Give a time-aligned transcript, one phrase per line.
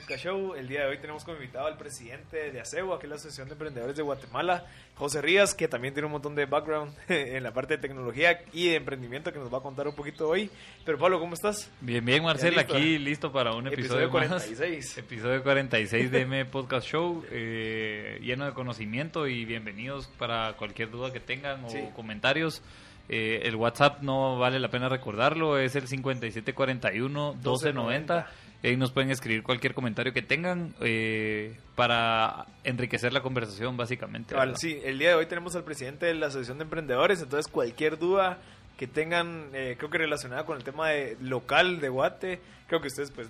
[0.00, 0.54] Podcast Show.
[0.54, 3.48] El día de hoy tenemos como invitado al presidente de ASEO, que es la Asociación
[3.48, 4.64] de Emprendedores de Guatemala,
[4.94, 8.68] José Rías, que también tiene un montón de background en la parte de tecnología y
[8.68, 10.50] de emprendimiento que nos va a contar un poquito hoy.
[10.84, 11.70] Pero Pablo, ¿cómo estás?
[11.80, 14.98] Bien, bien, Marcel, aquí listo para un episodio, episodio 46.
[14.98, 21.12] Episodio 46 de M Podcast Show, eh, lleno de conocimiento y bienvenidos para cualquier duda
[21.12, 22.62] que tengan o comentarios.
[23.08, 28.30] Eh, el WhatsApp no vale la pena recordarlo, es el 5741 1290.
[28.62, 34.34] Ahí nos pueden escribir cualquier comentario que tengan eh, para enriquecer la conversación, básicamente.
[34.56, 37.98] sí, el día de hoy tenemos al presidente de la Asociación de Emprendedores, entonces cualquier
[37.98, 38.38] duda
[38.76, 42.88] que tengan, eh, creo que relacionada con el tema de local de Guate, creo que
[42.88, 43.28] ustedes pues,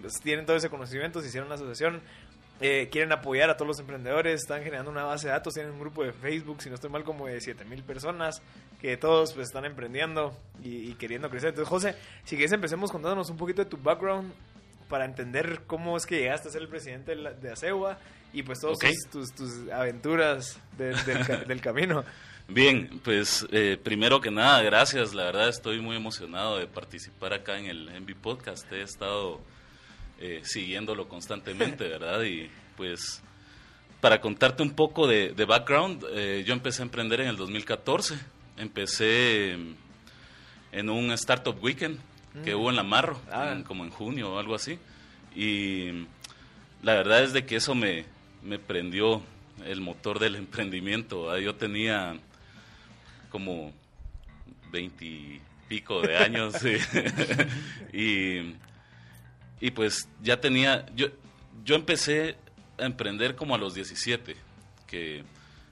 [0.00, 2.00] pues tienen todo ese conocimiento, se hicieron la asociación,
[2.60, 5.78] eh, quieren apoyar a todos los emprendedores, están generando una base de datos, tienen un
[5.78, 8.42] grupo de Facebook, si no estoy mal, como de 7000 personas
[8.80, 11.50] que todos pues están emprendiendo y, y, queriendo crecer.
[11.50, 14.32] Entonces, José, si quieres empecemos contándonos un poquito de tu background
[14.88, 17.98] para entender cómo es que llegaste a ser el presidente de, de ASEUA
[18.32, 18.78] y pues todas
[19.10, 22.04] tus, tus, aventuras del, camino.
[22.48, 25.14] Bien, pues eh, primero que nada, gracias.
[25.14, 28.70] La verdad estoy muy emocionado de participar acá en el Envy Podcast.
[28.72, 29.40] He estado
[30.18, 32.22] eh, siguiéndolo constantemente, ¿verdad?
[32.22, 33.22] Y pues
[34.00, 38.18] para contarte un poco de, background, eh, yo empecé a emprender en el 2014.
[38.56, 39.52] Empecé
[40.72, 41.98] en un Startup Weekend
[42.44, 43.56] que hubo en la Marro, ah.
[43.66, 44.78] como en junio o algo así.
[45.34, 46.06] Y
[46.82, 48.04] la verdad es de que eso me,
[48.42, 49.22] me prendió
[49.64, 51.36] el motor del emprendimiento.
[51.38, 52.16] Yo tenía
[53.30, 53.72] como
[54.70, 56.54] veintipico de años
[57.92, 58.54] y,
[59.60, 61.08] y pues ya tenía, yo,
[61.64, 62.36] yo empecé
[62.78, 64.36] a emprender como a los 17,
[64.86, 65.24] que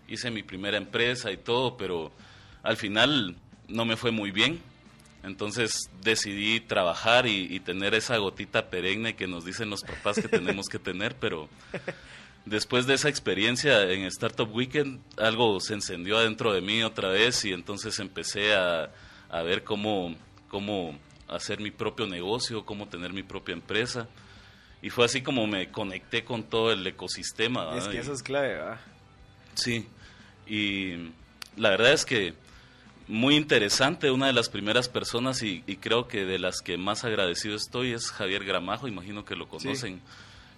[0.09, 2.13] hice mi primera empresa y todo, pero
[2.63, 3.37] al final
[3.69, 4.61] no me fue muy bien
[5.27, 10.69] entonces decidí trabajar y, tener esa gotita perenne que nos dicen los papás que tenemos
[10.69, 11.49] que tener, pero
[12.45, 17.45] después de esa experiencia en Startup Weekend, algo se encendió adentro de mí otra vez
[17.45, 18.89] y entonces empecé a,
[19.43, 20.15] ver cómo,
[20.49, 24.09] cómo hacer mi propio negocio, cómo tener mi propia empresa.
[24.81, 27.77] Y fue así como me conecté con todo el ecosistema.
[27.77, 28.81] es que eso es clave, ¿verdad?
[29.55, 29.89] Sí,
[30.47, 31.11] y
[31.57, 32.35] la verdad es que
[33.09, 34.11] muy interesante.
[34.11, 38.11] Una de las primeras personas y, creo que de las que más agradecido estoy es
[38.11, 40.01] Javier Gramajo, imagino que lo conocen.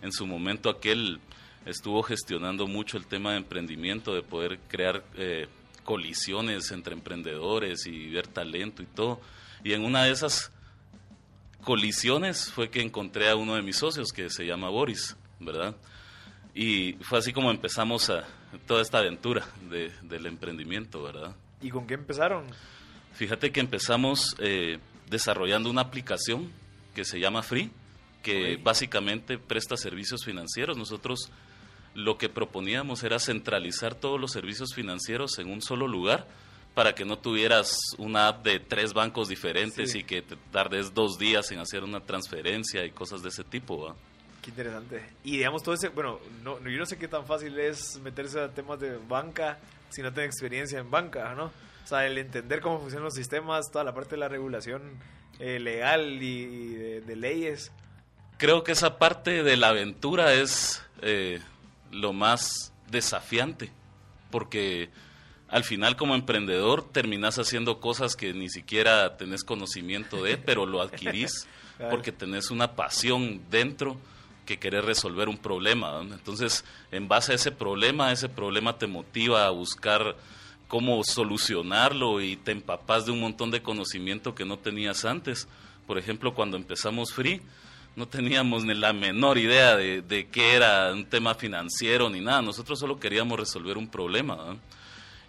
[0.00, 1.20] En su momento aquel
[1.66, 5.48] estuvo gestionando mucho el tema de emprendimiento, de poder crear eh,
[5.84, 9.20] colisiones entre emprendedores y ver talento y todo.
[9.64, 10.52] Y en una de esas
[11.64, 15.76] colisiones fue que encontré a uno de mis socios que se llama Boris, ¿verdad?
[16.54, 18.24] Y fue así como empezamos a
[18.66, 19.46] toda esta aventura
[20.02, 21.34] del emprendimiento, ¿verdad?
[21.60, 22.44] ¿Y con qué empezaron?
[23.14, 24.78] Fíjate que empezamos eh,
[25.10, 26.50] desarrollando una aplicación
[26.94, 27.70] que se llama Free,
[28.22, 30.76] que básicamente presta servicios financieros.
[30.76, 31.30] Nosotros
[31.94, 36.26] lo que proponíamos era centralizar todos los servicios financieros en un solo lugar
[36.74, 41.18] para que no tuvieras una app de tres bancos diferentes y que te tardes dos
[41.18, 43.96] días en hacer una transferencia y cosas de ese tipo.
[44.42, 45.04] Qué interesante.
[45.24, 48.48] Y digamos todo ese, bueno, no, yo no sé qué tan fácil es meterse a
[48.48, 49.58] temas de banca
[49.90, 51.46] si no tiene experiencia en banca, ¿no?
[51.46, 54.82] O sea, el entender cómo funcionan los sistemas, toda la parte de la regulación
[55.38, 57.72] eh, legal y, de, leyes.
[58.36, 61.40] Creo que esa parte de la aventura es eh,
[61.90, 63.70] lo más desafiante,
[64.30, 64.90] porque
[65.48, 70.82] al final como emprendedor terminas haciendo cosas que ni siquiera tenés conocimiento de, pero lo
[70.82, 71.46] adquirís
[71.90, 73.96] porque tenés una pasión dentro
[74.48, 76.00] que querés resolver un problema.
[76.00, 80.16] Entonces, en base a ese problema, ese problema te motiva a buscar
[80.68, 85.48] cómo solucionarlo y te empapas de un montón de conocimiento que no tenías antes.
[85.86, 87.42] Por ejemplo, cuando empezamos Free,
[87.94, 92.40] no teníamos ni la menor idea de, de qué era un tema financiero ni nada.
[92.40, 94.56] Nosotros solo queríamos resolver un problema.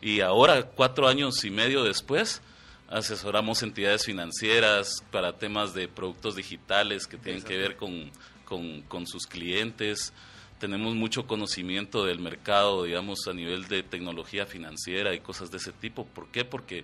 [0.01, 2.41] Y ahora, cuatro años y medio después,
[2.89, 8.09] asesoramos entidades financieras para temas de productos digitales que tienen que ver con
[8.49, 10.13] con, sus clientes,
[10.59, 15.71] tenemos mucho conocimiento del mercado, digamos, a nivel de tecnología financiera y cosas de ese
[15.71, 16.05] tipo.
[16.05, 16.43] ¿Por qué?
[16.43, 16.83] Porque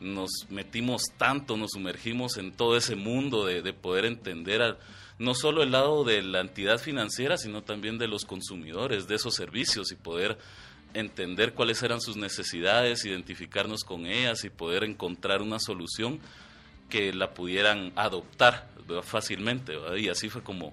[0.00, 4.76] nos metimos tanto, nos sumergimos en todo ese mundo de, poder entender
[5.18, 9.34] no solo el lado de la entidad financiera, sino también de los consumidores de esos
[9.34, 10.38] servicios y poder
[10.94, 16.20] entender cuáles eran sus necesidades, identificarnos con ellas y poder encontrar una solución
[16.88, 18.68] que la pudieran adoptar
[19.02, 19.74] fácilmente.
[19.96, 20.72] Y así fue como,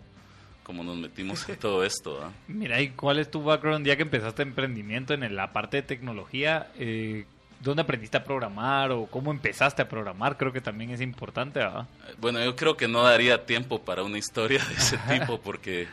[0.71, 2.31] como nos metimos en todo esto.
[2.47, 6.71] Mira, ¿y cuál es tu background ya que empezaste emprendimiento en la parte de tecnología?
[6.79, 7.25] Eh,
[7.59, 10.37] ¿Dónde aprendiste a programar o cómo empezaste a programar?
[10.37, 11.87] Creo que también es importante, ¿verdad?
[12.19, 15.89] Bueno, yo creo que no daría tiempo para una historia de ese tipo porque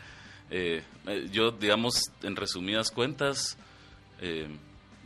[0.48, 0.84] eh,
[1.32, 3.58] yo, digamos, en resumidas cuentas,
[4.20, 4.46] eh,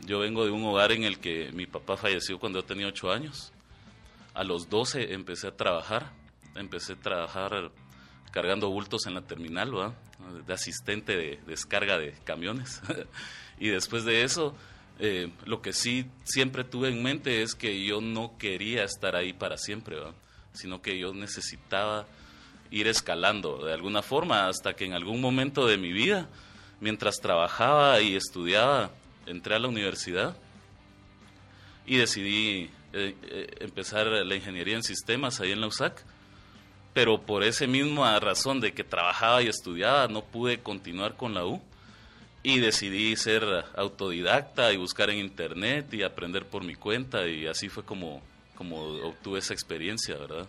[0.05, 3.11] yo vengo de un hogar en el que mi papá falleció cuando yo tenía 8
[3.11, 3.51] años.
[4.35, 6.11] A los 12 empecé a trabajar,
[6.55, 7.71] empecé a trabajar
[8.33, 9.93] cargando bultos en la terminal, ¿verdad?
[10.45, 12.81] de asistente de descarga de camiones.
[13.59, 14.55] y después de eso
[14.99, 19.33] eh, lo que sí siempre tuve en mente es que yo no quería estar ahí
[19.33, 19.97] para siempre,
[20.53, 22.07] sino que yo necesitaba
[22.71, 26.27] ir escalando de alguna forma hasta que en algún momento de mi vida,
[26.79, 28.91] mientras trabajaba y estudiaba,
[29.27, 30.35] entré a la universidad
[31.85, 36.03] y decidí eh, eh, empezar la ingeniería en sistemas ahí en la USAC.
[36.93, 41.45] Pero por esa misma razón de que trabajaba y estudiaba, no pude continuar con la
[41.45, 41.61] U
[42.43, 43.43] y decidí ser
[43.75, 48.21] autodidacta y buscar en internet y aprender por mi cuenta y así fue como,
[48.55, 50.45] como obtuve esa experiencia, ¿verdad?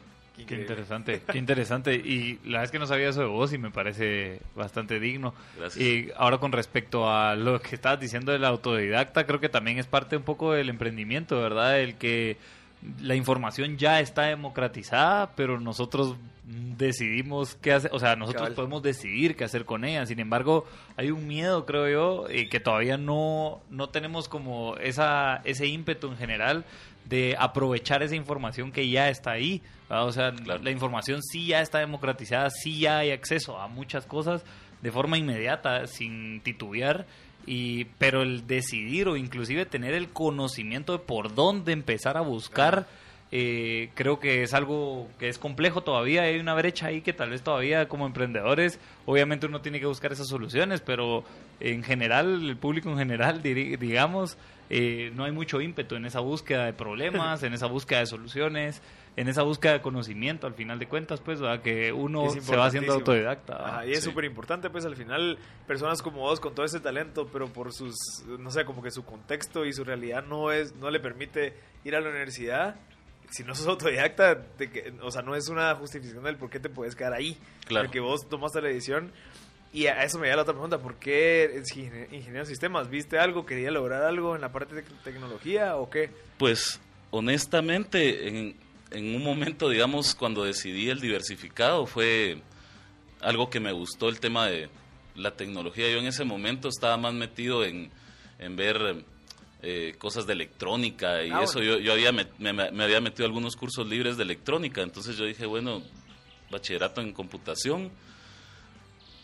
[0.46, 1.94] Qué interesante, qué interesante.
[1.94, 5.32] Y la vez que no sabía eso de vos y me parece bastante digno.
[5.56, 5.80] Gracias.
[5.84, 9.86] Y ahora con respecto a lo que estabas diciendo del autodidacta, creo que también es
[9.86, 11.80] parte un poco del emprendimiento, ¿verdad?
[11.80, 12.36] El que
[13.00, 16.16] la información ya está democratizada, pero nosotros
[16.46, 20.04] decidimos qué hacer, o sea, nosotros podemos decidir qué hacer con ella.
[20.06, 20.66] Sin embargo,
[20.96, 26.08] hay un miedo, creo yo, y que todavía no, no tenemos como esa, ese ímpetu
[26.08, 26.64] en general
[27.06, 29.62] de aprovechar esa información que ya está ahí.
[29.88, 34.44] O sea, la información sí ya está democratizada, sí ya hay acceso a muchas cosas
[34.82, 37.06] de forma inmediata, sin titubear
[37.46, 42.86] y pero el decidir o inclusive tener el conocimiento de por dónde empezar a buscar
[43.36, 46.22] eh, creo que es algo que es complejo todavía.
[46.22, 50.12] Hay una brecha ahí que tal vez todavía como emprendedores obviamente uno tiene que buscar
[50.12, 51.24] esas soluciones pero
[51.58, 54.38] en general el público en general digamos
[54.70, 58.82] eh, no hay mucho ímpetu en esa búsqueda de problemas en esa búsqueda de soluciones
[59.16, 62.94] en esa búsqueda de conocimiento al final de cuentas, pues, que uno se va haciendo
[62.94, 63.84] autodidacta.
[63.86, 67.48] y es súper importante, pues, al final, personas como vos con todo ese talento, pero
[67.52, 67.94] por sus,
[68.38, 71.94] no sé, como que su contexto y su realidad no es, no le permite ir
[71.94, 72.76] a la universidad.
[73.30, 76.68] Si no sos autodidacta, que, o sea, no es una justificación del por qué te
[76.68, 77.36] puedes quedar ahí.
[77.66, 77.86] Claro.
[77.86, 79.12] Porque vos tomaste la decisión
[79.74, 81.60] y a eso me da la otra pregunta, ¿por qué
[82.12, 82.88] ingeniero de sistemas?
[82.88, 83.44] ¿Viste algo?
[83.44, 86.10] ¿Quería lograr algo en la parte de tecnología o qué?
[86.38, 88.56] Pues honestamente, en,
[88.94, 92.40] en un momento, digamos, cuando decidí el diversificado, fue
[93.20, 94.68] algo que me gustó el tema de
[95.16, 95.90] la tecnología.
[95.90, 97.90] Yo en ese momento estaba más metido en,
[98.56, 99.04] ver
[99.62, 101.60] eh, cosas de electrónica y ah, eso.
[101.60, 102.22] Yo, yo había me,
[102.84, 105.82] había metido algunos cursos libres de electrónica, entonces yo dije, bueno,
[106.50, 107.90] bachillerato en computación.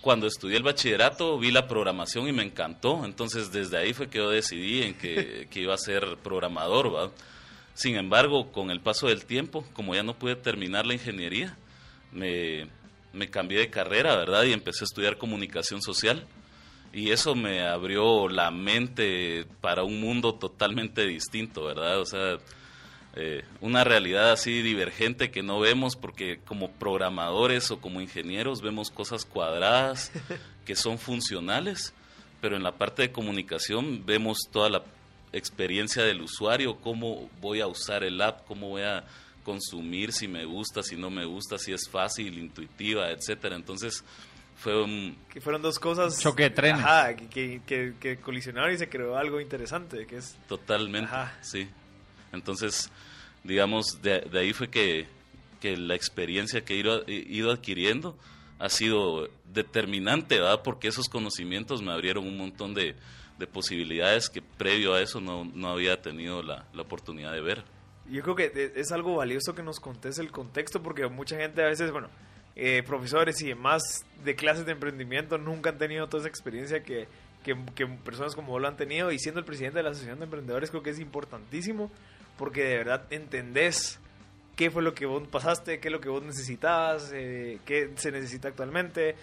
[0.01, 4.19] Cuando estudié el bachillerato vi la programación y me encantó, entonces desde ahí fue que
[4.19, 7.11] yo decidí en que, que iba a ser programador, ¿va?
[7.81, 11.57] Sin embargo, con el paso del tiempo, como ya no pude terminar la ingeniería,
[12.12, 12.69] me,
[13.31, 14.45] cambié de carrera, ¿verdad?
[14.45, 16.26] Y empecé a estudiar comunicación social.
[16.93, 22.00] Y eso me abrió la mente para un mundo totalmente distinto, ¿verdad?
[22.00, 22.37] O sea,
[23.16, 28.90] eh, una realidad así divergente que no vemos porque como programadores o como ingenieros vemos
[28.90, 30.12] cosas cuadradas
[30.66, 31.95] que son funcionales,
[32.43, 34.83] pero en la parte de comunicación vemos toda la
[35.33, 39.05] experiencia del usuario, cómo voy a usar el app, cómo voy a
[39.45, 43.57] consumir, si me gusta, si no me gusta, si es fácil, intuitiva, etcétera.
[43.57, 44.05] Entonces,
[44.57, 45.17] fue un...
[45.33, 46.21] Que fueron dos cosas...
[46.21, 46.83] Choque de trenes.
[46.83, 50.37] Ajá, que, que, colisionaron y se creó algo interesante, que es...
[50.49, 51.11] Totalmente,
[51.41, 51.69] sí.
[52.33, 52.91] Entonces,
[53.43, 55.07] digamos, de, ahí fue que,
[55.61, 58.17] que, la experiencia que he ido, he ido adquiriendo
[58.59, 60.61] ha sido determinante, ¿verdad?
[60.63, 62.95] Porque esos conocimientos me abrieron un montón de,
[63.40, 67.64] de posibilidades que previo a eso no, no había tenido la, la, oportunidad de ver.
[68.09, 71.66] Yo creo que es algo valioso que nos contes el contexto porque mucha gente a
[71.66, 72.09] veces, bueno,
[72.54, 73.82] eh, profesores y demás
[74.25, 77.09] de clases de emprendimiento nunca han tenido toda esa experiencia que,
[77.42, 80.18] que, que, personas como vos lo han tenido y siendo el presidente de la Asociación
[80.18, 81.90] de Emprendedores creo que es importantísimo
[82.37, 83.99] porque de verdad entendés
[84.56, 88.12] qué fue lo que vos pasaste, qué es lo que vos necesitabas, eh, qué se
[88.12, 89.14] necesita actualmente,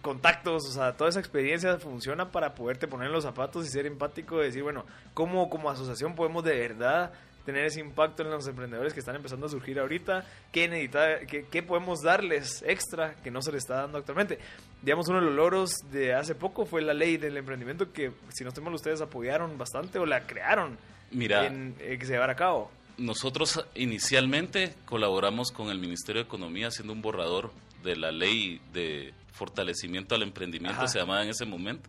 [0.00, 3.86] contactos, o sea, toda esa experiencia funciona para poderte poner en los zapatos y ser
[3.86, 7.12] empático y decir, bueno, ¿cómo como asociación podemos de verdad
[7.44, 11.62] tener ese impacto en los emprendedores que están empezando a surgir ahorita, qué, necesita, qué,
[11.62, 14.38] podemos darles extra que no se les está dando actualmente.
[14.82, 18.44] Digamos, uno de los logros de hace poco fue la ley del emprendimiento que, si
[18.44, 20.78] no estoy mal, ustedes apoyaron bastante o la crearon
[21.10, 22.70] Mira, en, eh, que se llevara a cabo.
[22.98, 27.50] Nosotros inicialmente colaboramos con el Ministerio de Economía haciendo un borrador
[27.82, 31.88] de la ley de fortalecimiento al emprendimiento, se llamaba en ese momento,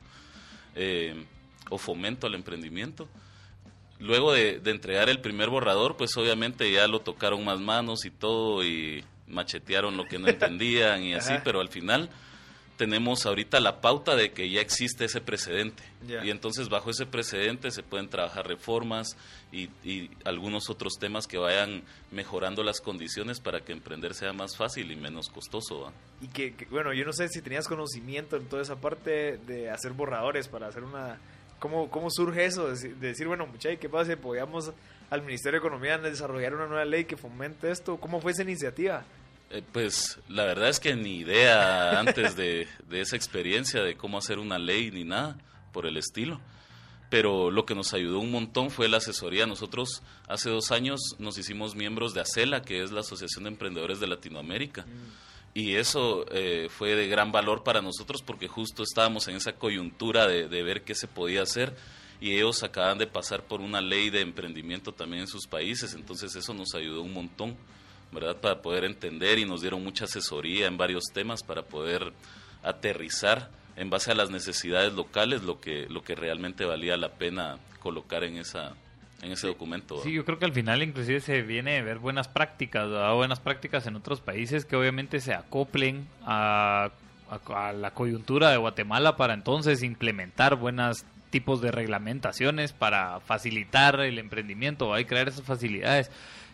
[0.75, 1.25] eh,
[1.69, 3.07] o fomento al emprendimiento.
[3.99, 8.63] Luego de, entregar el primer borrador, pues obviamente ya lo tocaron más manos y todo
[8.65, 12.09] y machetearon lo que no entendían y así, pero al final
[12.77, 15.83] tenemos ahorita la pauta de que ya existe ese precedente.
[16.23, 19.15] Y entonces bajo ese precedente se pueden trabajar reformas
[19.51, 19.69] y,
[20.25, 24.95] algunos otros temas que vayan mejorando las condiciones para que emprender sea más fácil y
[24.95, 25.91] menos costoso.
[26.21, 29.93] Y que, bueno, yo no sé si tenías conocimiento en toda esa parte de hacer
[29.93, 31.19] borradores para hacer una
[31.63, 32.67] ¿Cómo, cómo surge eso?
[32.75, 34.73] De decir, bueno, muchachos, ¿qué pasa si apoyamos
[35.09, 37.95] al Ministerio de Economía en desarrollar una nueva ley que fomente esto?
[38.01, 39.05] ¿Cómo fue esa iniciativa?
[39.53, 44.17] Eh, pues la verdad es que ni idea antes de, de, esa experiencia de cómo
[44.17, 45.37] hacer una ley ni nada
[45.71, 46.41] por el estilo.
[47.09, 49.45] Pero lo que nos ayudó un montón fue la asesoría.
[49.45, 53.99] Nosotros hace dos años nos hicimos miembros de ACELA, que es la Asociación de Emprendedores
[53.99, 54.81] de Latinoamérica.
[54.81, 59.53] Mm y eso eh, fue de gran valor para nosotros porque justo estábamos en esa
[59.53, 61.75] coyuntura de, ver qué se podía hacer
[62.19, 66.35] y ellos acaban de pasar por una ley de emprendimiento también en sus países, entonces
[66.35, 67.55] eso nos ayudó un montón,
[68.13, 68.37] ¿verdad?
[68.37, 72.13] Para poder entender y nos dieron mucha asesoría en varios temas para poder
[72.63, 77.57] aterrizar en base a las necesidades locales lo que, lo que realmente valía la pena
[77.79, 78.73] colocar en esa,
[79.23, 80.01] en ese documento.
[80.03, 83.87] Sí, yo creo que al final inclusive se viene a ver buenas prácticas, buenas prácticas
[83.87, 86.91] en otros países que obviamente se acoplen a,
[87.79, 94.97] la coyuntura de Guatemala para entonces implementar buenos tipos de reglamentaciones para facilitar el emprendimiento
[94.99, 96.11] y crear esas facilidades.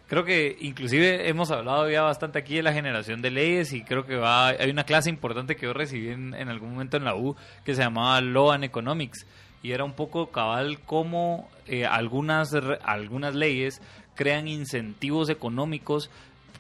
[0.10, 4.08] Creo que inclusive hemos hablado ya bastante aquí de la generación de leyes y creo
[4.08, 7.36] que va hay una clase importante que yo recibí en, algún momento en la U
[7.64, 9.28] que se llamaba Law and Economics
[9.62, 13.84] y era un poco cabal cómo eh, algunas, algunas leyes
[14.16, 16.10] crean incentivos económicos,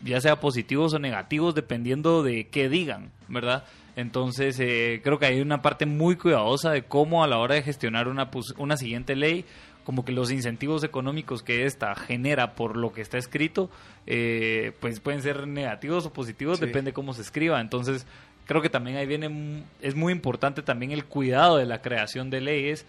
[0.03, 3.65] ya sea positivos o negativos, dependiendo de qué digan, ¿verdad?
[3.95, 7.63] Entonces, eh, creo que hay una parte muy cuidadosa de cómo a la hora de
[7.63, 9.43] gestionar una, pues, una siguiente ley,
[9.83, 13.69] como que los incentivos económicos que esta genera por lo que está escrito,
[14.05, 17.59] eh, pues pueden ser negativos o positivos, depende cómo se escriba.
[17.61, 18.05] Entonces,
[18.45, 22.41] creo que también ahí viene, es muy importante también el cuidado de la creación de
[22.41, 22.85] leyes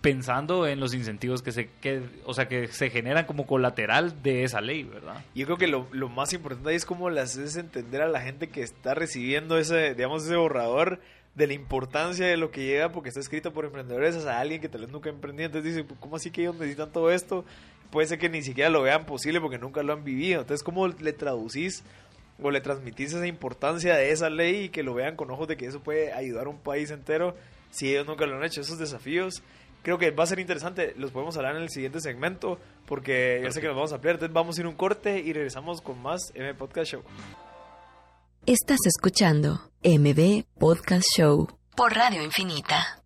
[0.00, 4.44] pensando en los incentivos que se que, o sea que se generan como colateral de
[4.44, 5.22] esa ley, ¿verdad?
[5.34, 8.20] Yo creo que lo, lo más importante ahí es cómo las haces entender a la
[8.20, 11.00] gente que está recibiendo ese, digamos, ese borrador
[11.34, 14.68] de la importancia de lo que llega porque está escrito por emprendedores a alguien que
[14.68, 17.44] tal vez nunca emprendió, entonces dice, ¿cómo así que ellos necesitan todo esto?
[17.90, 20.42] Puede ser que ni siquiera lo vean posible porque nunca lo han vivido.
[20.42, 21.82] Entonces, ¿cómo le traducís
[22.42, 25.56] o le transmitís esa importancia de esa ley y que lo vean con ojos de
[25.56, 27.34] que eso puede ayudar a un país entero
[27.70, 28.60] si ellos nunca lo han hecho.
[28.60, 29.42] Esos desafíos
[29.82, 30.94] creo que va a ser interesante.
[30.96, 34.16] Los podemos hablar en el siguiente segmento porque ya sé que nos vamos a perder.
[34.16, 37.02] Entonces vamos a ir un corte y regresamos con más M Podcast Show.
[38.46, 43.02] Estás escuchando MB Podcast Show por Radio Infinita.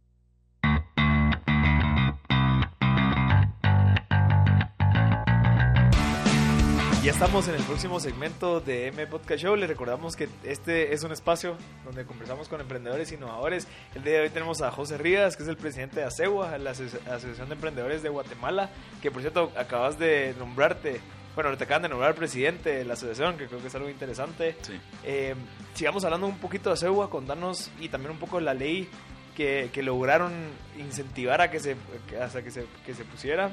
[7.02, 9.56] Ya estamos en el próximo segmento de M Podcast Show.
[9.56, 13.66] Les recordamos que este es un espacio donde conversamos con emprendedores innovadores.
[13.96, 16.70] El día de hoy tenemos a José Rías, que es el presidente de ASEGUA, la
[16.70, 18.70] Asociación de Emprendedores de Guatemala,
[19.02, 21.00] que por cierto acabas de nombrarte,
[21.34, 24.56] bueno, te acaban de nombrar presidente de la asociación, que creo que es algo interesante.
[25.02, 25.34] Eh,
[25.74, 28.88] sigamos hablando un poquito de ASEGUA, contarnos y también un poco de la ley
[29.36, 30.32] que, que lograron
[30.78, 31.76] incentivar a que se,
[32.20, 33.50] hasta que se, que se pusiera.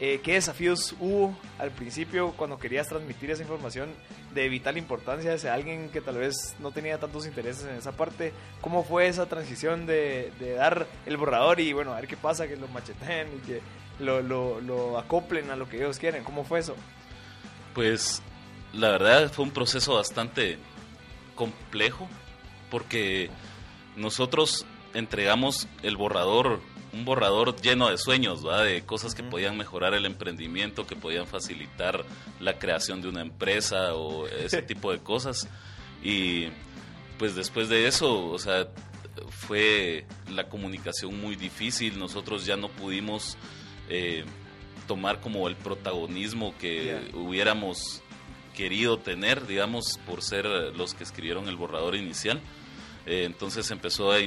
[0.00, 3.90] Eh, ¿Qué desafíos hubo al principio cuando querías transmitir esa información
[4.32, 8.32] de vital importancia hacia alguien que tal vez no tenía tantos intereses en esa parte?
[8.60, 12.54] ¿Cómo fue esa transición de, dar el borrador y bueno, a ver qué pasa, que
[12.54, 13.60] lo macheten y que
[13.98, 16.22] lo, lo, lo acoplen a lo que ellos quieren?
[16.22, 16.76] ¿Cómo fue eso?
[17.78, 18.22] Pues
[18.72, 20.58] la verdad fue un proceso bastante
[21.36, 22.08] complejo
[22.72, 23.30] porque
[23.94, 26.60] nosotros entregamos el borrador
[26.92, 32.04] un borrador lleno de sueños, de cosas que podían mejorar el emprendimiento, que podían facilitar
[32.40, 35.46] la creación de una empresa o ese tipo de cosas.
[36.02, 36.48] Y
[37.16, 38.66] pues después de eso, o sea,
[39.30, 43.36] fue la comunicación muy difícil, nosotros ya no pudimos
[43.88, 44.24] eh,
[44.88, 48.02] tomar como el protagonismo que hubiéramos
[48.56, 52.40] querido tener, digamos, por ser los que escribieron el borrador inicial.
[53.06, 54.20] Eh, entonces empezó a,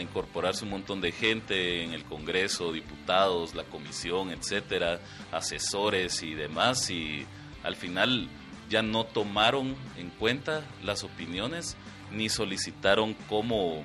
[0.00, 5.00] incorporarse un montón de gente en el Congreso, diputados, la comisión, etcétera,
[5.32, 7.26] asesores y demás, y
[7.64, 8.28] al final
[8.70, 11.76] ya no tomaron en cuenta las opiniones
[12.12, 13.82] ni solicitaron cómo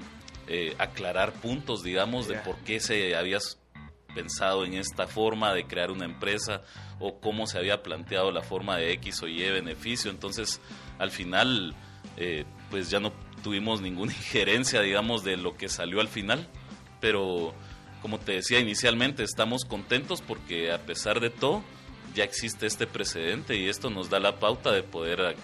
[0.47, 3.39] eh, aclarar puntos, digamos, de por qué se había
[4.13, 6.61] pensado en esta forma de crear una empresa
[6.99, 10.11] o cómo se había planteado la forma de X o Y beneficio.
[10.11, 10.61] Entonces,
[10.99, 11.75] al final,
[12.17, 13.11] eh, pues ya no
[13.43, 16.47] tuvimos ninguna injerencia, digamos, de lo que salió al final,
[16.99, 17.53] pero
[18.01, 21.63] como te decía inicialmente, estamos contentos porque a pesar de todo,
[22.13, 25.35] ya existe este precedente y esto nos da la pauta de poder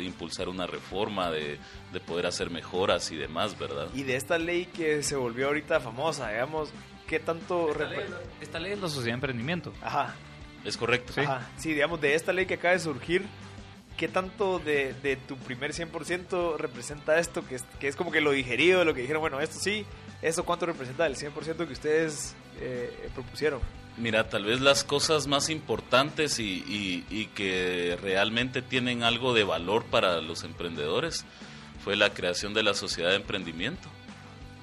[0.00, 1.58] impulsar una reforma, de,
[2.06, 3.88] poder hacer mejoras y demás, ¿verdad?
[3.94, 6.70] Y de esta ley que se volvió ahorita famosa, digamos,
[7.14, 7.70] ¿qué tanto...
[7.70, 8.00] Esta, ley,
[8.40, 9.72] esta ley es la sociedad de emprendimiento.
[9.80, 10.16] Ajá.
[10.64, 11.12] Es correcto.
[11.12, 11.20] Sí.
[11.20, 11.48] Ajá.
[11.56, 13.24] Sí, digamos, de esta ley que acaba de surgir,
[13.96, 17.46] ¿qué tanto de, de tu primer 100% representa esto?
[17.46, 19.86] Que es, que es como que lo digerido, lo que dijeron, bueno, esto sí,
[20.22, 23.60] ¿eso cuánto representa del 100% que ustedes eh, propusieron?
[23.96, 29.84] Mira, tal vez las cosas más importantes y, y, que realmente tienen algo de valor
[29.84, 31.24] para los emprendedores
[31.84, 33.88] fue la creación de la sociedad de emprendimiento,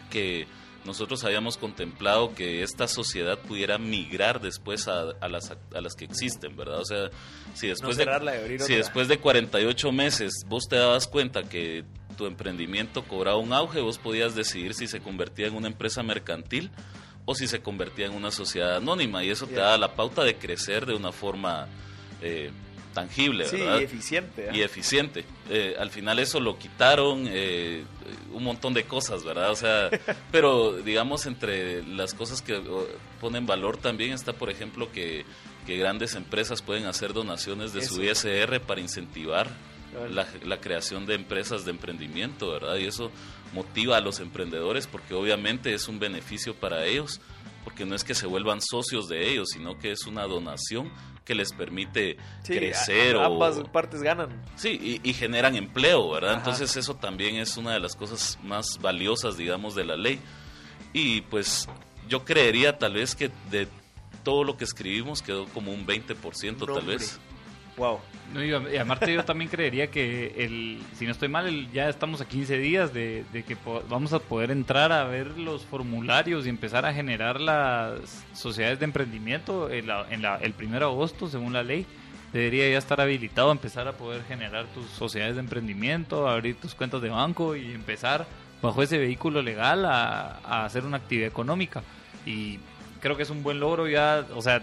[0.09, 0.47] que
[0.85, 6.05] nosotros habíamos contemplado que esta sociedad pudiera migrar después a, a, las, a las que
[6.05, 6.79] existen, ¿verdad?
[6.79, 7.09] O sea,
[7.53, 11.85] si después, de, si después de 48 meses vos te dabas cuenta que
[12.17, 16.71] tu emprendimiento cobraba un auge, vos podías decidir si se convertía en una empresa mercantil
[17.25, 20.35] o si se convertía en una sociedad anónima y eso te da la pauta de
[20.35, 21.67] crecer de una forma
[22.21, 22.51] eh,
[22.93, 23.79] tangible, ¿verdad?
[23.79, 24.49] y eficiente.
[24.53, 25.25] Y eficiente.
[25.49, 27.83] Eh, al final eso lo quitaron, eh,
[28.33, 29.51] un montón de cosas, ¿verdad?
[29.51, 29.89] O sea,
[30.31, 32.61] pero digamos entre las cosas que
[33.19, 35.25] ponen valor también está, por ejemplo, que,
[35.65, 39.47] que grandes empresas pueden hacer donaciones de su ISR para incentivar
[40.09, 42.77] la, la, creación de empresas de emprendimiento, ¿verdad?
[42.77, 43.11] Y eso
[43.53, 47.19] motiva a los emprendedores porque obviamente es un beneficio para ellos,
[47.65, 50.89] porque no es que se vuelvan socios de ellos, sino que es una donación
[51.25, 53.15] que les permite crecer.
[53.17, 54.29] ambas partes ganan.
[54.55, 56.35] Sí, y, generan empleo, ¿verdad?
[56.35, 60.19] Entonces eso también es una de las cosas más valiosas, digamos, de la ley.
[60.93, 61.69] Y pues
[62.07, 63.67] yo creería tal vez que de
[64.23, 67.19] todo lo que escribimos quedó como un 20% tal vez.
[67.81, 67.99] Wow.
[68.31, 72.27] No, y aparte yo también creería que, el, si no estoy mal, ya estamos a
[72.27, 73.57] 15 días de, que
[73.89, 78.85] vamos a poder entrar a ver los formularios y empezar a generar las sociedades de
[78.85, 81.87] emprendimiento en, el 1 de agosto, según la ley.
[82.31, 86.75] Debería ya estar habilitado a empezar a poder generar tus sociedades de emprendimiento, abrir tus
[86.75, 88.27] cuentas de banco y empezar
[88.61, 91.81] bajo ese vehículo legal a, a hacer una actividad económica.
[92.27, 92.59] Y
[92.99, 94.61] creo que es un buen logro ya, o sea,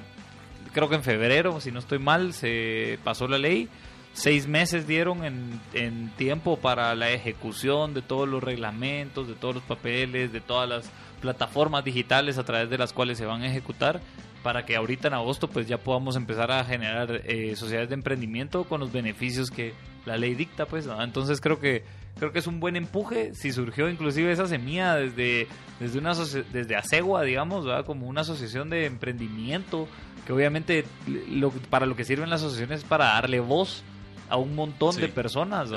[0.78, 3.68] creo que en febrero, si no estoy mal, se pasó la ley.
[4.12, 9.56] Seis meses dieron en, en tiempo para la ejecución de todos los reglamentos, de todos
[9.56, 10.88] los papeles, de todas las
[11.20, 14.00] plataformas digitales a través de las cuales se van a ejecutar
[14.44, 18.64] para que ahorita en agosto pues ya podamos empezar a generar eh, sociedades de emprendimiento
[18.64, 19.74] con los beneficios que
[20.06, 21.82] la ley dicta pues entonces creo que
[22.18, 23.34] creo que es un buen empuje.
[23.34, 25.48] Si surgió inclusive esa semilla desde
[25.80, 29.88] desde una desde Asegua digamos como una asociación de emprendimiento
[30.28, 30.84] que obviamente
[31.30, 33.82] lo, para lo que sirven las asociaciones es para darle voz
[34.28, 35.70] a un montón de personas.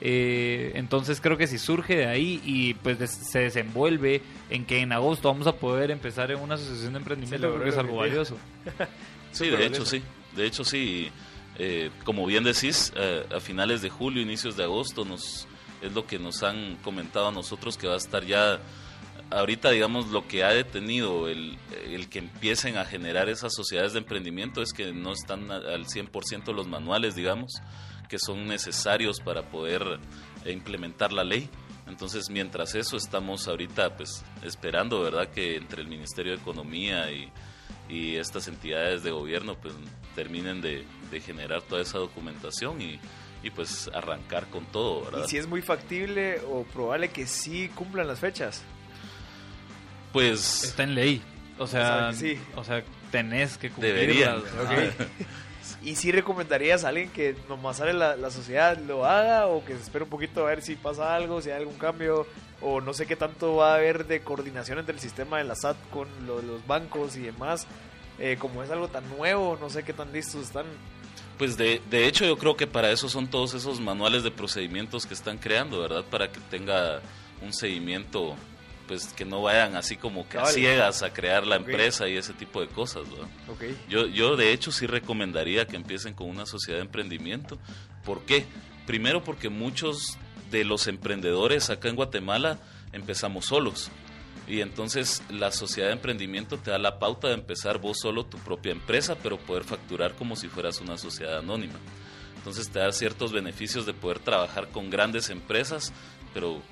[0.00, 4.90] Eh, entonces creo que si surge de ahí y pues se desenvuelve en que en
[4.92, 8.36] agosto vamos a poder empezar en una asociación de emprendimiento, creo que es algo valioso.
[9.30, 10.02] sí, de hecho sí,
[10.34, 11.12] de hecho sí.
[11.60, 15.46] Eh, como bien decís, eh, a finales de julio, inicios de agosto nos
[15.82, 18.58] es lo que nos han comentado a nosotros que va a estar ya
[19.30, 24.00] ahorita, digamos, lo que ha detenido el, el, que empiecen a generar esas sociedades de
[24.00, 27.60] emprendimiento es que no están al 100% los manuales, digamos,
[28.08, 29.82] que son necesarios para poder
[30.46, 31.48] implementar la ley.
[31.86, 37.30] Entonces, mientras eso, estamos ahorita pues esperando, ¿verdad?, que entre el Ministerio de Economía y,
[37.88, 39.74] y estas entidades de gobierno pues
[40.14, 43.00] terminen de, de generar toda esa documentación y,
[43.42, 45.24] y pues arrancar con todo, ¿verdad?
[45.24, 48.64] ¿Y si es muy factible o probable que sí cumplan las fechas?
[50.18, 50.64] Pues.
[50.64, 51.22] Está en ley.
[51.58, 52.12] O sea,
[52.56, 54.42] o sea, tenés que cumplirla.
[55.82, 59.74] ¿Y si recomendarías a alguien que nomás sale la, la sociedad lo haga o que
[59.74, 62.26] se espere un poquito a ver si pasa algo, si hay algún cambio
[62.60, 65.54] o no sé qué tanto va a haber de coordinación entre el sistema de la
[65.54, 67.68] SAT con los bancos y demás?
[68.18, 70.66] Eh, como es algo tan nuevo, no sé qué tan listos están.
[71.38, 75.06] Pues de, de hecho yo creo que para eso son todos esos manuales de procedimientos
[75.06, 76.04] que están creando, ¿verdad?
[76.10, 77.00] Para que tenga
[77.40, 78.34] un seguimiento
[78.88, 82.32] pues que no vayan así como que a ciegas a crear la empresa y ese
[82.32, 83.02] tipo de cosas.
[83.88, 87.58] Yo, yo de hecho sí recomendaría que empiecen con una sociedad de emprendimiento.
[88.04, 88.46] ¿Por qué?
[88.86, 90.16] Primero porque muchos
[90.50, 92.58] de los emprendedores acá en Guatemala
[92.92, 93.90] empezamos solos.
[94.48, 98.38] Y entonces la sociedad de emprendimiento te da la pauta de empezar vos solo tu
[98.38, 101.78] propia empresa, pero poder facturar como si fueras una sociedad anónima.
[102.36, 105.92] Entonces te da ciertos beneficios de poder trabajar con grandes empresas,
[106.32, 106.62] pero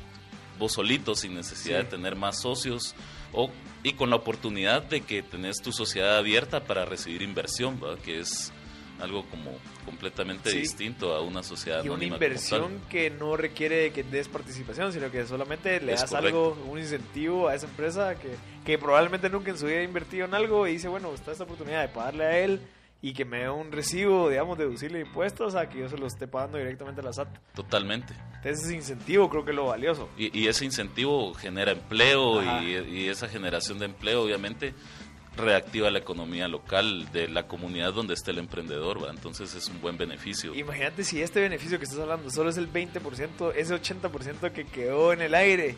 [0.59, 2.95] vos solito, sin necesidad de tener más socios,
[3.33, 3.51] o,
[3.83, 8.53] y con la oportunidad de que tenés tu sociedad abierta para recibir inversión, que es
[9.01, 9.53] algo como
[9.85, 15.11] completamente distinto a una sociedad y una inversión que no requiere que des participación sino
[15.11, 18.31] que solamente le das algo un incentivo a esa empresa que,
[18.64, 21.45] que probablemente nunca en su vida ha invertido en algo y dice bueno está esta
[21.45, 22.61] oportunidad de pagarle a él
[23.03, 26.27] y que me dé un recibo, digamos, deducirle impuestos a que yo se lo esté
[26.27, 27.29] pagando directamente a la SAT.
[27.55, 28.15] Totalmente.
[28.37, 30.09] Entonces ese incentivo creo que es lo valioso.
[30.17, 34.75] Y, ese incentivo genera empleo y, y, esa generación de empleo obviamente
[35.37, 39.11] reactiva la economía local de la comunidad donde esté el emprendedor, ¿va?
[39.11, 40.55] entonces es un buen beneficio.
[40.55, 45.13] Imagínate si este beneficio que estás hablando solo es el 20%, ese 80% que quedó
[45.13, 45.77] en el aire,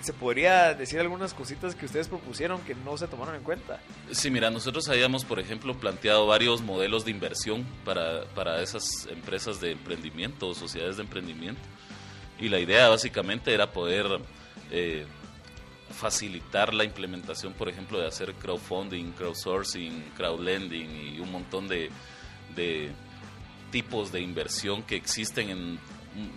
[0.00, 3.80] se podría decir algunas cositas que ustedes propusieron que no se tomaron en cuenta.
[4.12, 9.60] Sí, mira, nosotros habíamos, por ejemplo, planteado varios modelos de inversión para, para esas empresas
[9.60, 11.62] de emprendimiento o sociedades de emprendimiento.
[12.38, 14.06] Y la idea básicamente era poder
[14.70, 15.04] eh,
[15.90, 21.90] facilitar la implementación, por ejemplo, de hacer crowdfunding, crowdsourcing, crowdlending y un montón de,
[22.54, 22.90] de
[23.70, 25.78] tipos de inversión que existen en,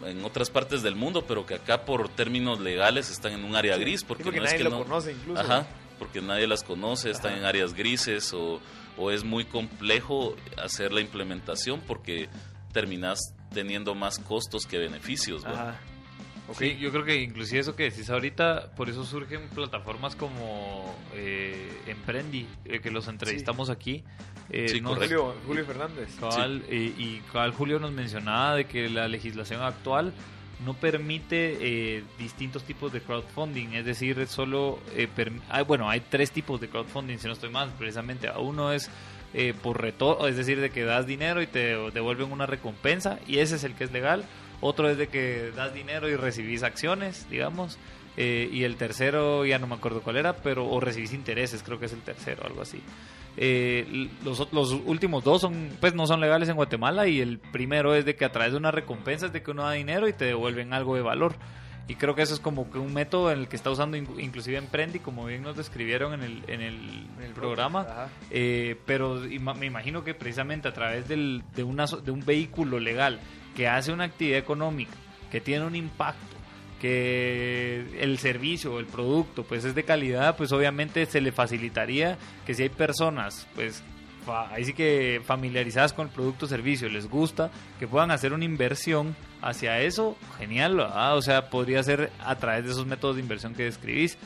[0.05, 3.77] en, otras partes del mundo, pero que acá por términos legales están en un área
[3.77, 5.41] gris, porque, no es que no, conoce incluso.
[5.41, 5.67] Ajá,
[5.99, 8.59] porque nadie las conoce, están en áreas grises o,
[8.97, 12.29] o es muy complejo hacer la implementación porque
[12.73, 13.19] terminas
[13.53, 15.45] teniendo más costos que beneficios.
[15.45, 15.79] Ajá.
[16.53, 21.81] Sí, yo creo que inclusive eso que decís ahorita, por eso surgen plataformas como eh,
[21.87, 24.03] Emprendi, eh, que los entrevistamos aquí.
[24.49, 26.09] Eh, sí, Julio, Julio Fernández.
[26.69, 30.13] y cabal Julio nos mencionaba de que la legislación actual
[30.63, 34.79] no permite eh, distintos tipos de crowdfunding, es decir, solo,
[35.49, 38.29] hay, bueno, hay tres tipos de crowdfunding, si no estoy mal, precisamente.
[38.37, 38.89] Uno es
[39.61, 43.55] por retorno, es decir, de que das dinero y te devuelven una recompensa, y ese
[43.57, 44.23] es el que es legal
[44.61, 47.77] otro es de que das dinero y recibís acciones, digamos.
[48.17, 51.79] Eh, y el tercero, ya no me acuerdo cuál era, pero o recibís intereses, creo
[51.79, 52.81] que es el tercero, algo así.
[53.37, 57.93] Eh, los, los, últimos dos son, pues no son legales en Guatemala y el primero
[57.93, 60.13] es de que a través de una recompensa es de que uno da dinero y
[60.13, 61.35] te devuelven algo de valor.
[61.87, 64.57] Y creo que eso es como que un método en el que está usando inclusive
[64.57, 68.09] Emprendi, como bien nos describieron en el, en el, programa.
[68.31, 69.21] Eh, pero
[69.55, 73.19] me imagino que precisamente a través del, de, una, de un vehículo legal
[73.55, 74.93] que hace una actividad económica,
[75.31, 76.35] que tiene un impacto,
[76.79, 82.53] que el servicio el producto pues es de calidad, pues obviamente se le facilitaría que
[82.53, 83.83] si hay personas pues
[84.51, 88.45] ahí sí que familiarizadas con el producto o servicio, les gusta, que puedan hacer una
[88.45, 93.53] inversión hacia eso, genial, o sea, podría ser a través de esos métodos de inversión
[93.53, 94.17] que describís.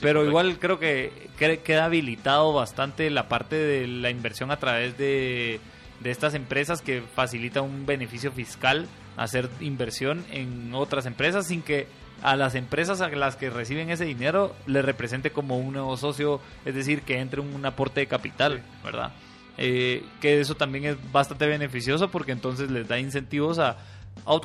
[0.00, 5.60] Pero igual creo que queda habilitado bastante la parte de la inversión a través de
[6.04, 8.86] de estas empresas que facilita un beneficio fiscal
[9.16, 11.86] hacer inversión en otras empresas sin que
[12.22, 16.40] a las empresas a las que reciben ese dinero le represente como un nuevo socio,
[16.66, 19.12] es decir, que entre un aporte de capital, ¿verdad?
[19.56, 23.78] Eh, que eso también es bastante beneficioso porque entonces les da incentivos a,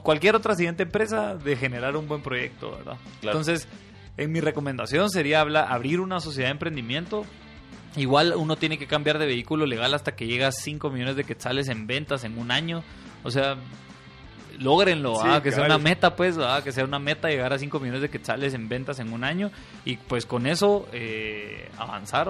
[0.03, 2.97] cualquier otra siguiente empresa de generar un buen proyecto, ¿verdad?
[3.21, 3.67] Entonces,
[4.17, 7.25] en mi recomendación sería abrir una sociedad de emprendimiento
[7.95, 11.23] Igual uno tiene que cambiar de vehículo legal hasta que llega a 5 millones de
[11.23, 12.83] quetzales en ventas en un año.
[13.23, 13.57] O sea,
[14.59, 17.79] logrenlo, ah, que sea una meta, pues, ah, que sea una meta llegar a 5
[17.79, 19.51] millones de quetzales en ventas en un año
[19.85, 22.29] y pues con eso eh, avanzar.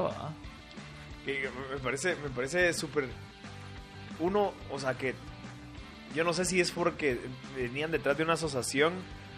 [1.25, 3.09] me parece, me parece súper...
[4.19, 5.13] Uno, o sea, que
[6.15, 7.19] yo no sé si es porque
[7.55, 8.93] venían detrás de una asociación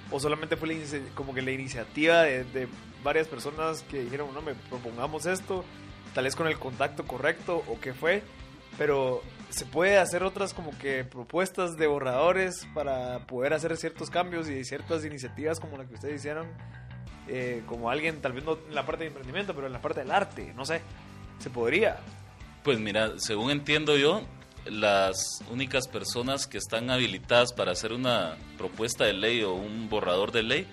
[0.10, 0.82] o solamente fue
[1.16, 2.68] como que la iniciativa de, de
[3.04, 5.64] varias personas que dijeron, no, me propongamos esto
[6.14, 8.24] tal vez con el contacto correcto o qué fue,
[8.78, 14.50] pero se puede hacer otras como que propuestas de borradores para poder hacer ciertos cambios
[14.50, 16.48] y ciertas iniciativas como la que ustedes hicieron,
[17.28, 20.02] eh, como alguien, tal vez no en la parte de emprendimiento, pero en la parte
[20.02, 20.82] del arte, no sé,
[21.40, 22.00] se podría.
[22.64, 24.22] Pues mira, según entiendo yo,
[24.66, 30.32] las únicas personas que están habilitadas para hacer una propuesta de ley o un borrador
[30.32, 30.68] de ley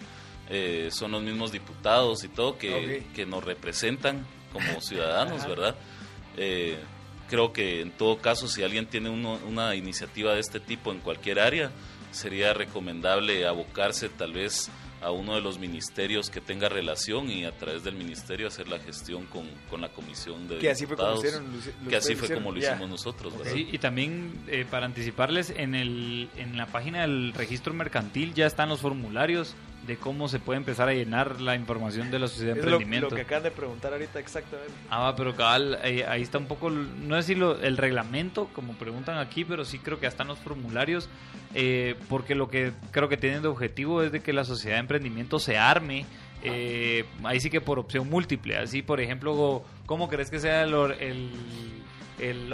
[0.51, 5.75] eh, son los mismos diputados y todo que, que nos representan como ciudadanos, ¿verdad?
[6.37, 6.79] Eh,
[7.29, 11.41] creo que en todo caso, si alguien tiene una iniciativa de este tipo en cualquier
[11.41, 11.71] área,
[12.11, 17.53] sería recomendable abocarse tal vez a uno de los ministerios que tenga relación y a
[17.53, 21.21] través del ministerio hacer la gestión con, con la comisión de que así fue como,
[21.89, 26.29] que así fue como lo hicimos nosotros sí, y también eh, para anticiparles en el
[26.37, 29.55] en la página del registro mercantil ya están los formularios
[29.89, 33.07] de cómo se puede empezar a llenar la información de la sociedad de emprendimiento.
[33.07, 34.73] Lo, lo que acaban de preguntar ahorita exactamente.
[34.91, 39.47] Ah, pero cabal, ahí, está un poco, no es decir el reglamento, como preguntan aquí,
[39.47, 41.09] pero sí creo que ya están los formularios,
[41.55, 44.81] eh, porque lo que creo que tienen de objetivo es de que la sociedad de
[44.81, 46.05] emprendimiento se arme.
[46.43, 50.75] Eh, ahí sí que por opción múltiple, así por ejemplo, ¿cómo crees que sea el
[51.01, 51.31] el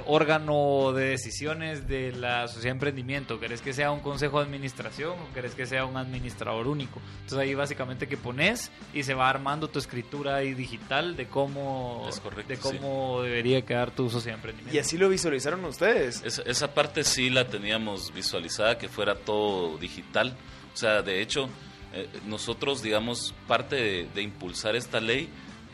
[0.07, 3.40] órgano de decisiones de la sociedad de emprendimiento?
[3.40, 7.00] ¿Querés que sea un consejo de administración o querés que sea un administrador único?
[7.22, 12.09] Entonces ahí básicamente que pones y se va armando tu escritura ahí digital de cómo,
[12.46, 14.77] de cómo debería quedar tu sociedad de emprendimiento.
[14.77, 16.22] ¿Y así lo visualizaron ustedes?
[16.24, 20.37] esa parte sí la teníamos visualizada, que fuera todo digital.
[20.72, 21.48] O sea, de hecho,
[21.92, 25.29] eh, nosotros, digamos, parte de impulsar esta ley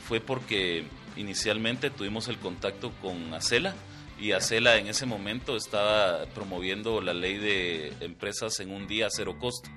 [0.06, 0.86] fue porque
[1.20, 3.74] inicialmente tuvimos el contacto con Acela
[4.18, 9.10] y Acela en ese momento estaba promoviendo la ley de empresas en un día a
[9.10, 9.70] cero costo.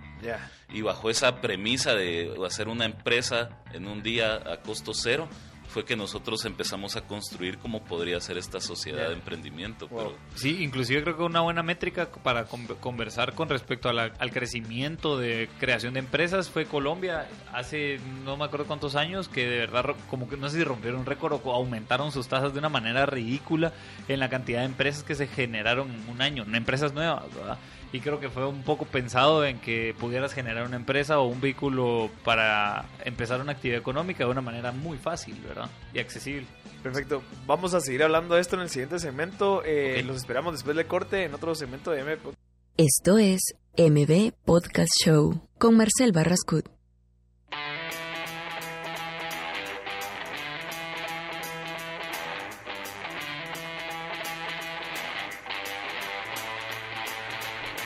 [0.73, 5.29] Y bajo esa premisa de hacer una empresa en un día a costo cero,
[5.74, 9.88] fue que nosotros empezamos a construir cómo podría ser esta sociedad de emprendimiento.
[9.88, 10.16] Pero...
[10.36, 15.96] Sí, inclusive creo que una buena métrica para conversar con respecto al crecimiento de creación
[15.96, 20.38] de empresas fue Colombia hace no me acuerdo cuántos años que de verdad como que
[20.38, 23.74] no sé si rompieron un récord o aumentaron sus tasas de una manera ridícula
[24.08, 27.58] en la cantidad de empresas que se generaron en un año, no empresas nuevas, ¿verdad?
[27.93, 31.39] Y creo que fue un poco pensado en que pudieras generar una empresa o un
[31.39, 35.69] vehículo para empezar una actividad económica de una manera muy fácil, ¿verdad?
[35.93, 36.47] Y accesible.
[36.82, 37.21] Perfecto.
[37.45, 39.63] Vamos a seguir hablando de esto en el siguiente segmento.
[39.63, 42.34] Eh, Los esperamos después del corte en otro segmento de MB.
[42.77, 43.41] Esto es
[43.77, 46.73] MB Podcast Show con Marcel Barrascut.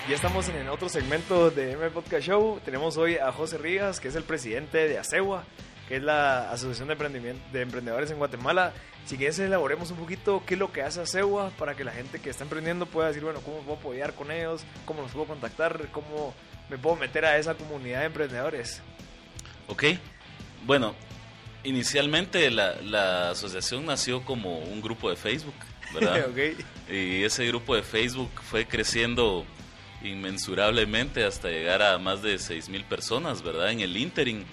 [0.07, 2.61] Ya estamos en otro segmento de M Podcast Show.
[2.63, 5.43] Tenemos hoy a José Rivas, que es el presidente de ASEGUA,
[5.89, 8.71] que es la Asociación de, de Emprendedores en Guatemala.
[9.05, 12.21] Si quieres, elaboremos un poquito qué es lo que hace ASEGUA para que la gente
[12.21, 15.89] que está emprendiendo pueda decir, bueno, cómo puedo apoyar con ellos, cómo nos puedo contactar,
[15.91, 16.33] cómo
[16.69, 18.81] me puedo meter a esa comunidad de emprendedores.
[19.67, 19.83] Ok,
[20.65, 20.95] bueno,
[21.65, 25.55] inicialmente la, la asociación nació como un grupo de Facebook,
[25.93, 26.29] ¿verdad?
[26.31, 26.55] okay.
[26.89, 29.45] Y ese grupo de Facebook fue creciendo
[30.03, 33.71] inmensurablemente hasta llegar a más de mil personas, ¿verdad?
[33.71, 34.43] En el interim,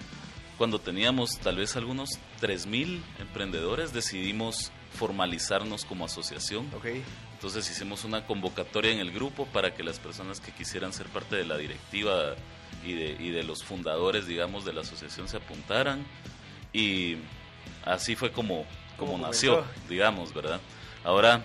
[0.57, 2.19] cuando teníamos tal vez algunos
[2.67, 6.67] mil emprendedores, decidimos formalizarnos como asociación.
[6.75, 7.03] Okay.
[7.33, 11.35] Entonces hicimos una convocatoria en el grupo para que las personas que quisieran ser parte
[11.35, 12.35] de la directiva
[12.85, 16.05] y de, y de los fundadores, digamos, de la asociación se apuntaran.
[16.71, 17.17] Y
[17.83, 18.65] así fue como,
[18.97, 20.61] como nació, digamos, ¿verdad?
[21.03, 21.43] Ahora,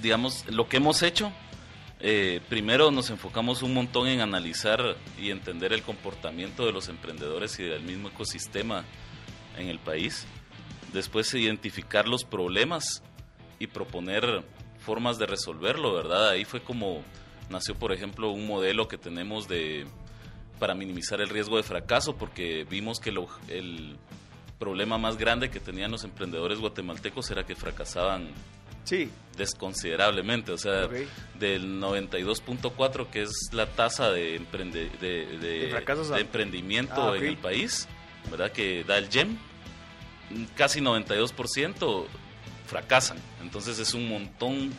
[0.00, 1.32] digamos, lo que hemos hecho
[2.00, 7.58] eh, primero nos enfocamos un montón en analizar y entender el comportamiento de los emprendedores
[7.58, 8.84] y del mismo ecosistema
[9.56, 10.26] en el país.
[10.92, 13.02] Después identificar los problemas
[13.58, 14.44] y proponer
[14.78, 16.30] formas de resolverlo, ¿verdad?
[16.30, 17.02] Ahí fue como
[17.48, 19.86] nació, por ejemplo, un modelo que tenemos de
[20.58, 23.98] para minimizar el riesgo de fracaso, porque vimos que el
[24.58, 28.28] problema más grande que tenían los emprendedores guatemaltecos era que fracasaban
[28.86, 29.10] Sí.
[29.36, 30.88] Desconsiderablemente, o sea,
[31.38, 35.76] del 92.4 que es la tasa de, emprende, de,
[36.18, 37.86] emprendimiento ah, en el país,
[38.30, 38.50] ¿verdad?
[38.50, 39.36] Que da el GEM,
[40.56, 42.06] casi 92%
[42.66, 43.18] fracasan.
[43.42, 44.72] Entonces es un montón,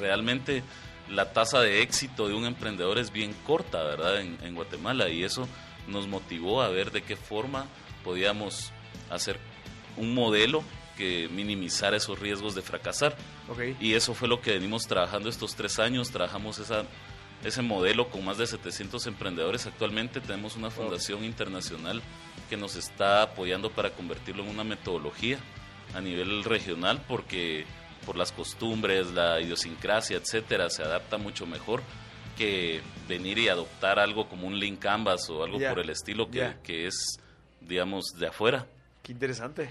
[0.00, 0.62] realmente
[1.10, 4.20] la tasa de éxito de un emprendedor es bien corta, ¿verdad?
[4.20, 5.46] En, en Guatemala y eso
[5.88, 7.66] nos motivó a ver de qué forma
[8.02, 8.72] podíamos
[9.10, 9.38] hacer
[9.98, 10.64] un modelo
[10.96, 13.16] que minimizar esos riesgos de fracasar.
[13.80, 16.10] Y eso fue lo que venimos trabajando estos tres años.
[16.10, 16.84] Trabajamos esa,
[17.44, 19.66] ese modelo con más de 700 emprendedores.
[19.66, 22.02] Actualmente tenemos una fundación internacional
[22.48, 25.38] que nos está apoyando para convertirlo en una metodología
[25.94, 27.64] a nivel regional porque
[28.04, 31.82] por las costumbres, la idiosincrasia, etcétera, se adapta mucho mejor
[32.36, 36.54] que venir y adoptar algo como un link canvas o algo por el estilo que,
[36.62, 37.18] que es,
[37.60, 38.66] digamos, de afuera.
[39.02, 39.70] Qué interesante.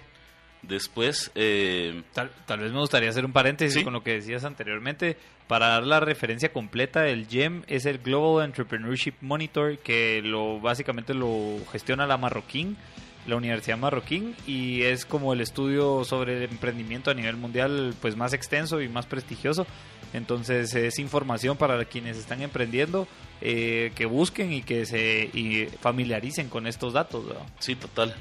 [0.64, 1.32] Después...
[1.36, 5.18] Eh, tal, vez me gustaría hacer un paréntesis con lo que decías anteriormente.
[5.48, 11.14] Para dar la referencia completa del GEM es el Global Entrepreneurship Monitor que lo básicamente
[11.14, 12.78] lo gestiona la Marroquín
[13.28, 18.16] la Universidad Marroquín y es como el estudio sobre el emprendimiento a nivel mundial pues
[18.16, 19.66] más extenso y más prestigioso.
[20.14, 23.08] Entonces es información para quienes están emprendiendo
[23.42, 27.26] eh, que busquen y que se y familiaricen con estos datos.
[27.60, 28.14] Sí, total.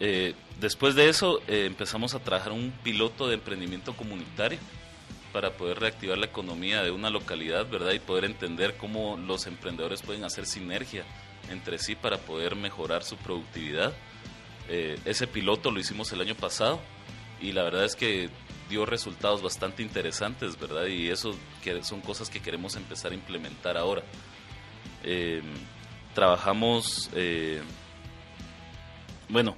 [0.00, 4.58] Eh, después de eso eh, empezamos a trabajar un piloto de emprendimiento comunitario
[5.32, 7.92] para poder reactivar la economía de una localidad, ¿verdad?
[7.92, 11.04] Y poder entender cómo los emprendedores pueden hacer sinergia
[11.50, 13.92] entre sí para poder mejorar su productividad.
[14.68, 16.80] Eh, ese piloto lo hicimos el año pasado
[17.40, 18.30] y la verdad es que
[18.68, 20.86] dio resultados bastante interesantes, ¿verdad?
[20.86, 24.02] Y eso que son cosas que queremos empezar a implementar ahora.
[25.04, 25.42] Eh,
[26.14, 27.60] trabajamos, eh,
[29.28, 29.56] bueno,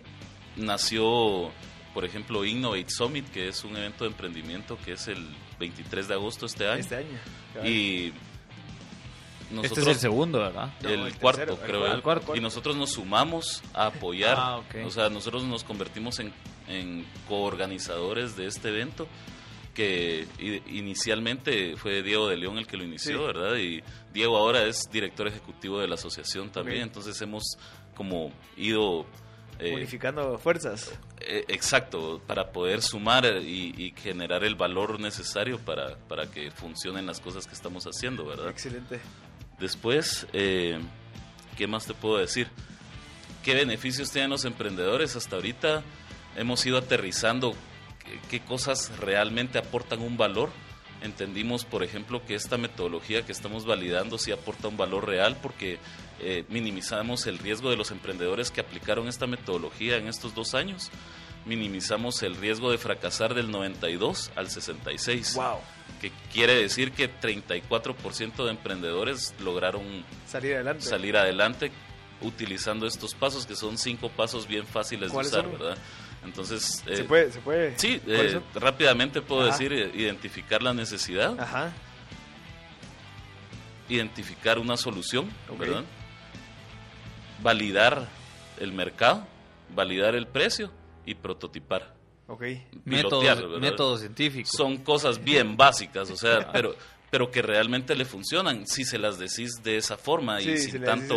[0.58, 1.50] nació,
[1.94, 5.26] por ejemplo, Innovate Summit, que es un evento de emprendimiento que es el
[5.58, 6.80] 23 de agosto este año.
[6.80, 7.18] Este año.
[7.64, 8.12] Y
[9.62, 10.70] este es el segundo, ¿verdad?
[10.82, 11.86] el, cuarto, creo.
[11.86, 12.36] El, cuarto.
[12.36, 14.36] Y nosotros nos sumamos a apoyar.
[14.38, 16.32] Ah, o sea, nosotros nos convertimos en,
[16.68, 19.08] en coorganizadores de este evento
[19.78, 20.26] que
[20.70, 23.56] inicialmente fue Diego de León el que lo inició, ¿verdad?
[23.58, 23.80] Y
[24.12, 27.44] Diego ahora es director ejecutivo de la asociación también, entonces hemos
[27.94, 29.06] como ido...
[29.58, 30.92] Eh, Unificando fuerzas.
[31.20, 37.20] Eh, exacto, para poder sumar y, generar el valor necesario para, para que funcionen las
[37.20, 38.48] cosas que estamos haciendo, ¿verdad?
[38.48, 39.00] Excelente.
[39.58, 40.78] Después, eh,
[41.56, 42.48] ¿qué más te puedo decir?
[43.42, 45.16] ¿Qué beneficios tienen los emprendedores?
[45.16, 45.82] Hasta ahorita
[46.36, 47.54] hemos ido aterrizando
[48.30, 50.50] qué, cosas realmente aportan un valor.
[51.02, 55.78] Entendimos, por ejemplo, que esta metodología que estamos validando sí aporta un valor real porque
[56.20, 60.90] eh, minimizamos el riesgo de los emprendedores que aplicaron esta metodología en estos dos años.
[61.46, 65.34] Minimizamos el riesgo de fracasar del 92 al 66.
[65.34, 65.58] ¡Wow!
[65.98, 69.82] que quiere decir que 34% de emprendedores lograron
[70.26, 70.82] salir adelante.
[70.84, 71.72] salir adelante
[72.20, 75.76] utilizando estos pasos, que son cinco pasos bien fáciles de usar, ¿verdad?
[76.24, 76.82] Entonces...
[76.84, 77.78] ¿Se, eh, puede, ¿Se puede?
[77.78, 81.72] Sí, eh, rápidamente puedo decir, eh, identificar la necesidad, Ajá.
[83.88, 85.84] identificar una solución, ¿verdad?
[87.42, 88.08] Validar
[88.58, 89.26] el mercado,
[89.74, 90.70] validar el precio
[91.06, 91.94] y prototipar.
[92.26, 92.66] Okay.
[92.84, 94.50] Métodos, científicos.
[94.54, 96.76] Son cosas bien básicas, o sea, pero
[97.10, 101.16] pero que realmente le funcionan si se las decís de esa forma y sin tanto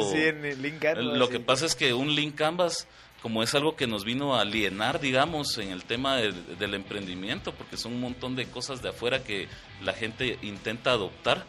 [0.95, 2.87] lo que pasa es que un link canvas
[3.21, 7.77] como es algo que nos vino a alienar digamos en el tema del emprendimiento porque
[7.77, 9.47] son un montón de cosas de afuera que
[9.83, 11.45] la gente intenta adoptar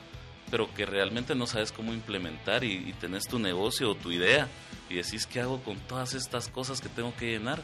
[0.51, 4.49] pero que realmente no sabes cómo implementar y, y tenés tu negocio o tu idea
[4.91, 7.63] y decís qué hago con todas estas cosas que tengo que llenar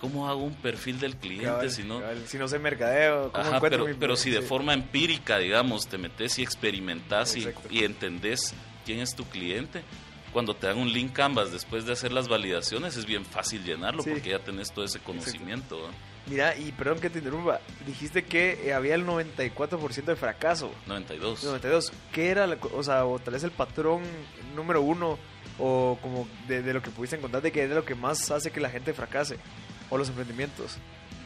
[0.00, 4.16] ¿cómo hago un perfil del cliente si no si no sé mercadeo ¿cómo pero, pero
[4.16, 9.24] si de forma empírica digamos te metes y experimentas y, y, entendés quién es tu
[9.24, 9.84] cliente
[10.32, 14.02] cuando te dan un link canvas después de hacer las validaciones es bien fácil llenarlo
[14.02, 15.78] porque ya tenés todo ese conocimiento
[16.26, 21.44] mira y perdón que te interrumpa dijiste que eh, había el 94% de fracaso 92
[21.44, 24.02] 92 ¿qué era o sea o tal vez el patrón
[24.54, 25.18] número uno
[25.58, 28.50] o como de, de, lo que pudiste encontrar de qué es lo que más hace
[28.50, 29.36] que la gente fracase
[29.92, 30.78] o los emprendimientos?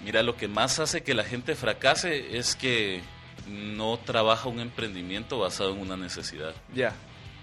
[0.05, 3.01] Mira, lo que más hace que la gente fracase es que
[3.49, 6.55] no trabaja un emprendimiento basado en una necesidad.
[6.75, 6.93] Ya.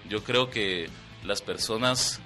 [0.09, 0.89] Yo creo que
[1.25, 2.19] las personas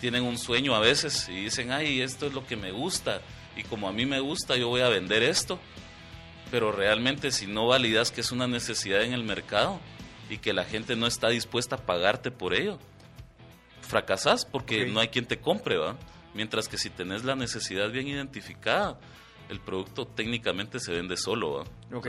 [0.00, 3.22] tienen un sueño a veces y dicen, ay, esto es lo que me gusta
[3.56, 5.58] y como a mí me gusta yo voy a vender esto,
[6.50, 9.80] pero realmente si no validas que es una necesidad en el mercado
[10.28, 12.78] y que la gente no está dispuesta a pagarte por ello,
[13.82, 15.96] fracasas porque no hay quien te compre, ¿va?
[16.34, 18.98] Mientras que si tenés la necesidad bien identificada,
[19.48, 21.64] el producto técnicamente se vende solo.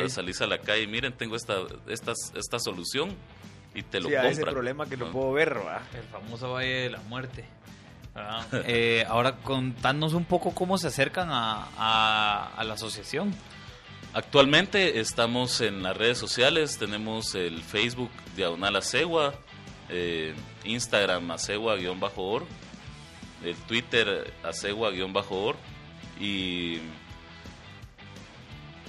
[0.08, 1.58] salís a la calle y miren, tengo esta,
[1.88, 3.16] esta, esta solución
[3.76, 4.32] y te lo sí, compran.
[4.32, 5.58] ese problema que no puedo ver.
[5.94, 7.46] El famoso Valle de la Muerte.
[8.66, 13.36] Eh, ahora contanos un poco cómo se acercan a, a, la asociación.
[14.14, 19.34] Actualmente estamos en las redes sociales, tenemos el Facebook Diagonal Acegua,
[19.90, 20.34] eh,
[20.64, 22.48] Instagram Acegua-org
[23.46, 25.56] el Twitter acegua-or
[26.20, 26.80] y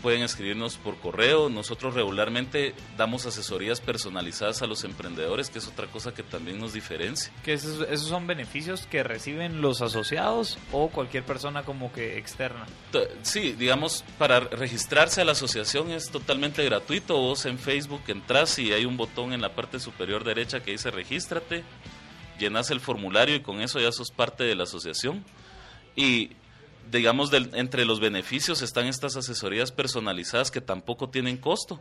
[0.07, 1.49] pueden escribirnos por correo.
[1.49, 6.73] Nosotros regularmente damos asesorías personalizadas a los emprendedores, que es otra cosa que también nos
[6.73, 7.33] diferencia.
[7.43, 12.67] ¿Que esos, esos, son beneficios que reciben los asociados o cualquier persona como que externa?
[13.23, 17.19] Sí, digamos, para registrarse a la asociación es totalmente gratuito.
[17.19, 20.93] Vos en Facebook entras y hay un botón en la parte superior derecha que dice
[20.93, 21.65] regístrate
[22.39, 25.25] llenas el formulario y con eso ya sos parte de la asociación.
[25.97, 26.31] Y
[26.91, 31.81] digamos, entre los beneficios están estas asesorías personalizadas que tampoco tienen costo,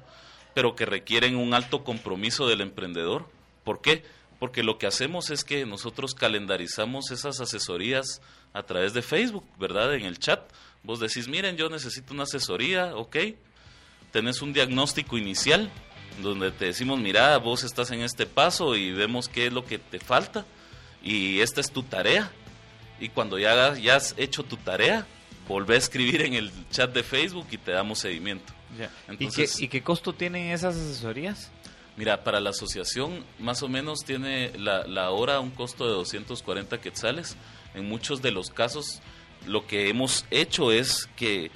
[0.54, 3.30] pero que requieren un alto compromiso del emprendedor.
[3.64, 4.04] ¿Por qué?
[4.40, 8.22] porque lo que hacemos es que nosotros calendarizamos esas asesorías
[8.54, 9.96] a través de Facebook, ¿verdad?
[9.96, 10.42] En el chat.
[10.84, 13.16] Vos decís, miren, yo necesito una asesoría, ok.
[14.12, 15.72] Tenés un diagnóstico inicial
[16.22, 19.78] donde te decimos, mira, vos estás en este paso y vemos qué es lo que
[19.80, 20.46] te falta
[21.04, 22.32] y esta es tu tarea.
[23.00, 25.06] Y cuando ya, ya has hecho tu tarea,
[25.48, 28.54] volvé a escribir en el chat de Facebook y te damos seguimiento.
[29.20, 31.52] ¿Y, qué, ¿Y qué costo tienen esas asesorías?
[31.98, 36.82] Mira, para la asociación más o menos tiene la, la hora un costo de 240
[36.82, 37.38] quetzales.
[37.74, 39.02] En muchos de los casos
[39.46, 41.52] lo que hemos hecho es que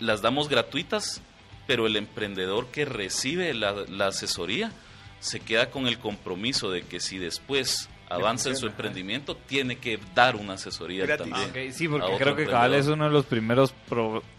[0.00, 1.22] las damos gratuitas,
[1.66, 4.72] pero el emprendedor que recibe la, la asesoría
[5.20, 9.98] se queda con el compromiso de que si después avanza en su emprendimiento, tiene que
[10.14, 11.72] dar una asesoría también.
[11.72, 13.74] sí, porque creo que cabal es uno de los primeros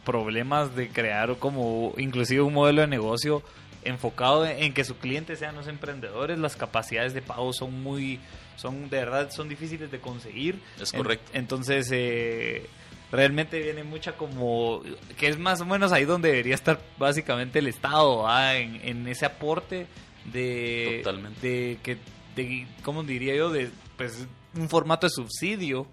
[0.05, 3.43] problemas de crear como inclusive un modelo de negocio
[3.83, 8.19] enfocado en que su cliente sean los emprendedores, las capacidades de pago son muy,
[8.57, 10.59] son de verdad, son difíciles de conseguir.
[10.81, 11.31] Es correcto.
[11.33, 12.65] entonces, eh,
[13.11, 14.81] realmente viene mucha como,
[15.17, 19.25] que es más o menos ahí donde debería estar básicamente el Estado, en, en ese
[19.25, 19.87] aporte
[20.25, 21.03] de,
[21.41, 21.97] de que
[22.37, 23.49] de, ¿cómo diría yo?
[23.49, 25.87] De, pues, un formato de subsidio,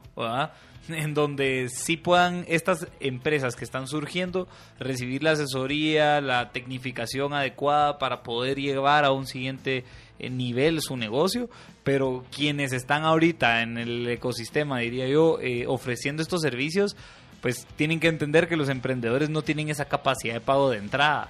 [0.88, 4.46] en donde sí puedan estas empresas que están surgiendo
[4.78, 9.84] recibir la asesoría, la tecnificación adecuada para poder llevar a un siguiente
[10.18, 11.48] eh, nivel su negocio,
[11.82, 16.96] pero quienes están ahorita en el ecosistema, diría yo, eh, ofreciendo estos servicios,
[17.40, 21.28] pues tienen que entender que los emprendedores no tienen esa capacidad de pago de entrada.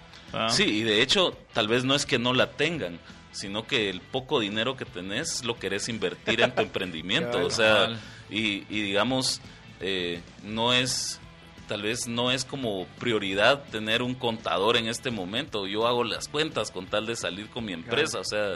[0.48, 2.98] Sí, y de hecho, tal vez no es que no la tengan,
[3.34, 7.44] sino que el poco dinero que tenés lo querés invertir en tu emprendimiento.
[7.44, 7.98] o sea,
[8.30, 9.40] y, digamos,
[9.80, 11.20] eh, no es,
[11.68, 15.66] tal vez no es como prioridad tener un contador en este momento.
[15.66, 18.20] Yo hago las cuentas con tal de salir con mi empresa.
[18.20, 18.54] O sea,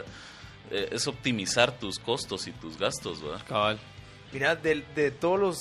[0.71, 3.43] eh, es optimizar tus costos y tus gastos, ¿verdad?
[3.47, 3.79] Cabal.
[4.31, 5.59] Mira, de, de todos los,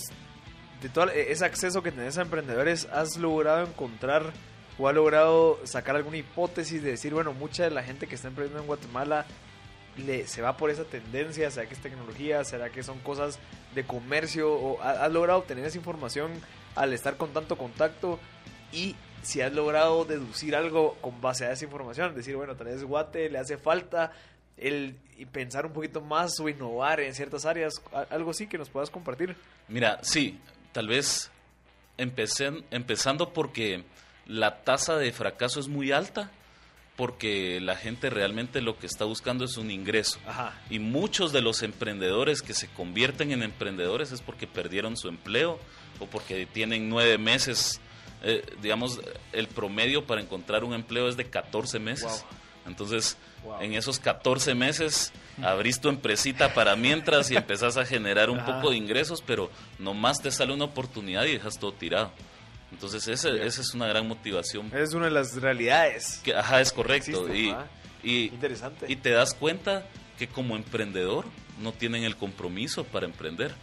[0.80, 4.32] de todo ese acceso que tenés a emprendedores, ¿has logrado encontrar
[4.78, 8.28] o ha logrado sacar alguna hipótesis de decir, bueno, mucha de la gente que está
[8.28, 9.26] emprendiendo en Guatemala
[9.96, 13.38] le, se va por esa tendencia, será que es tecnología, será que son cosas
[13.74, 16.30] de comercio, o has logrado obtener esa información
[16.76, 18.20] al estar con tanto contacto
[18.72, 22.84] y si has logrado deducir algo con base a esa información, decir, bueno, tal vez
[22.84, 24.12] Guate le hace falta
[24.56, 24.96] el
[25.32, 27.74] pensar un poquito más o innovar en ciertas áreas,
[28.10, 29.36] algo así que nos puedas compartir.
[29.68, 30.38] Mira, sí,
[30.72, 31.30] tal vez
[31.96, 33.84] empecé, empezando porque
[34.28, 36.30] la tasa de fracaso es muy alta
[36.96, 40.18] porque la gente realmente lo que está buscando es un ingreso.
[40.68, 45.58] Y muchos de los emprendedores que se convierten en emprendedores es porque perdieron su empleo
[46.00, 47.80] o porque tienen nueve meses.
[48.24, 49.00] Eh, digamos,
[49.32, 52.24] el promedio para encontrar un empleo es de 14 meses.
[52.66, 53.16] Entonces,
[53.60, 58.70] en esos 14 meses abrís tu empresita para mientras y empezás a generar un poco
[58.70, 62.10] de ingresos, pero nomás te sale una oportunidad y dejas todo tirado.
[62.72, 64.70] Entonces esa, esa es una gran motivación.
[64.74, 66.20] Es una de las realidades.
[66.22, 67.34] Que, ajá, es correcto.
[67.34, 67.54] y,
[68.02, 68.86] y, Interesante.
[68.88, 69.86] Y te das cuenta
[70.18, 71.24] que como emprendedor
[71.60, 73.54] no tienen el compromiso para emprender.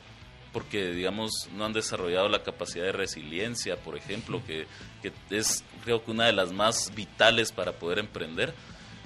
[0.51, 4.68] Porque, digamos, no han desarrollado la capacidad de resiliencia, por ejemplo, que,
[5.01, 8.53] que es creo que una de las más vitales para poder emprender.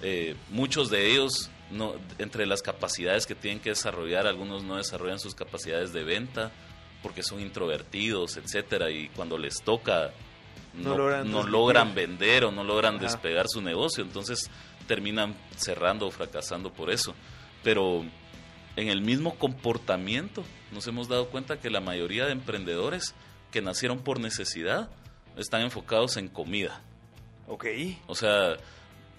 [0.04, 5.20] Eh, muchos de ellos, no, entre las capacidades que tienen que desarrollar, algunos no desarrollan
[5.20, 6.52] sus capacidades de venta,
[7.02, 10.12] porque son introvertidos, etcétera, y cuando les toca
[10.74, 10.96] no,
[11.44, 14.50] logran, vender o no logran despegar su negocio, entonces
[14.88, 17.16] terminan cerrando o fracasando por eso.
[17.64, 18.06] Pero
[18.76, 23.16] en el mismo comportamiento nos hemos dado cuenta que la mayoría de emprendedores
[23.52, 24.90] que nacieron por necesidad
[25.38, 26.82] están enfocados en comida.
[27.48, 27.66] Ok.
[28.08, 28.58] O sea,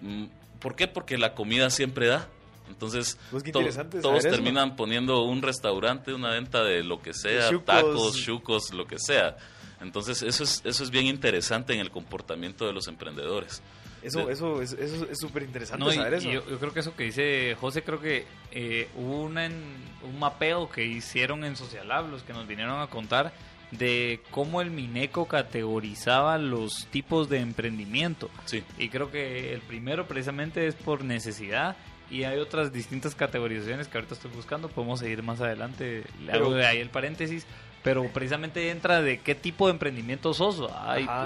[0.00, 0.26] mm,
[0.60, 0.86] ¿por qué?
[0.86, 2.28] Porque la comida siempre da.
[2.70, 8.72] Entonces, pues todos terminan poniendo un restaurante, una venta de lo que sea, tacos, chucos,
[8.72, 9.36] lo que sea.
[9.80, 13.62] Entonces, eso es, eso es bien interesante en el comportamiento de los emprendedores.
[14.02, 14.76] Eso, eso, eso,
[15.10, 16.30] es súper interesante saber eso.
[16.30, 21.44] Yo, creo que eso que dice José, creo que eh, hubo un mapeo que hicieron
[21.44, 23.32] en Social los que nos vinieron a contar
[23.70, 28.30] de cómo el Mineco categorizaba los tipos de emprendimiento.
[28.46, 28.64] Sí.
[28.78, 31.76] Y creo que el primero precisamente es por necesidad
[32.10, 36.52] y hay otras distintas categorizaciones que ahorita estoy buscando, podemos seguir más adelante, le hago
[36.52, 37.46] de ahí el paréntesis,
[37.82, 40.68] pero precisamente entra de qué tipo de emprendimiento sos,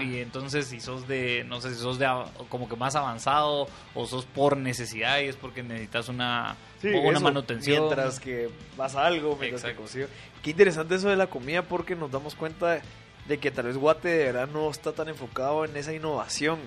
[0.03, 2.07] y, entonces si sos de, no sé si sos de
[2.49, 7.87] como que más avanzado o sos por necesidad y es porque necesitas una, una manutención.
[7.87, 10.07] Mientras que vas a algo, mientras que
[10.43, 12.83] Qué interesante eso de la comida porque nos damos cuenta
[13.27, 16.59] de que tal vez Guate de verdad no está tan enfocado en esa innovación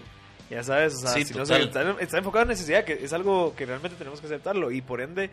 [0.49, 3.53] Ya sabes, o sea, si no se, está, está, enfocado en necesidad, que es algo
[3.55, 4.71] que realmente tenemos que aceptarlo.
[4.71, 5.29] Y por ende,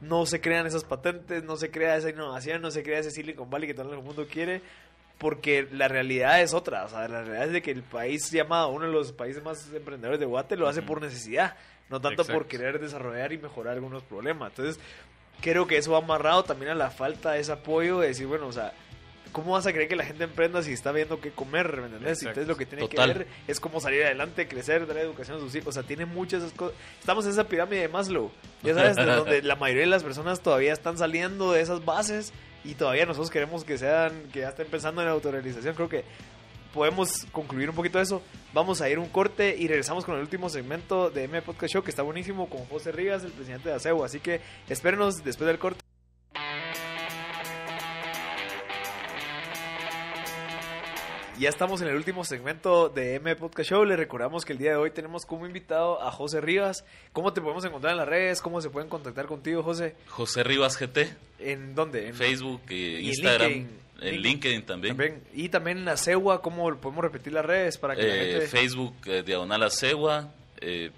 [0.00, 3.50] no se crean esas patentes, no se crea esa innovación, no se crea ese Silicon
[3.50, 4.62] Valley que todo el mundo quiere,
[5.18, 6.84] porque la realidad es otra.
[6.84, 9.70] O sea, la realidad es de que el país llamado uno de los países más
[9.72, 11.56] emprendedores de Guate lo hace por necesidad,
[11.90, 14.50] no tanto por querer desarrollar y mejorar algunos problemas.
[14.50, 14.80] Entonces,
[15.40, 18.46] creo que eso va amarrado también a la falta de ese apoyo de decir, bueno,
[18.46, 18.72] o sea,
[19.34, 21.76] ¿cómo vas a creer que la gente emprenda si está viendo qué comer?
[21.78, 22.22] ¿Me entendés?
[22.22, 25.54] Entonces lo que tiene que ver es cómo salir adelante, crecer, dar educación a sus
[25.56, 25.68] hijos.
[25.68, 26.76] O sea, tiene muchas cosas.
[27.00, 28.30] Estamos en esa pirámide de Maslow,
[28.62, 32.32] ya sabes, de donde la mayoría de las personas todavía están saliendo de esas bases
[32.64, 35.74] y todavía nosotros queremos que sean, que ya estén pensando en la autorrealización.
[35.74, 36.04] Creo que
[36.72, 38.22] podemos concluir un poquito eso.
[38.52, 41.82] Vamos a ir un corte y regresamos con el último segmento de M Podcast Show
[41.82, 44.04] que está buenísimo con José Rivas, el presidente de ASEU.
[44.04, 45.80] Así que espérenos después del corte.
[51.38, 53.84] Ya estamos en el último segmento de M Podcast Show.
[53.84, 56.84] Les recordamos que el día de hoy tenemos como invitado a José Rivas.
[57.12, 58.40] ¿Cómo te podemos encontrar en las redes?
[58.40, 59.96] ¿Cómo se pueden contactar contigo, José?
[60.06, 61.12] José Rivas GT.
[61.40, 62.06] ¿En dónde?
[62.06, 63.66] En Facebook, e Instagram.
[64.00, 65.22] En LinkedIn, también.
[65.32, 68.46] Y también en Acegua, ¿cómo podemos repetir las redes para que la eh, gente...
[68.46, 70.92] Facebook, eh, Diagonal Acegua, eh,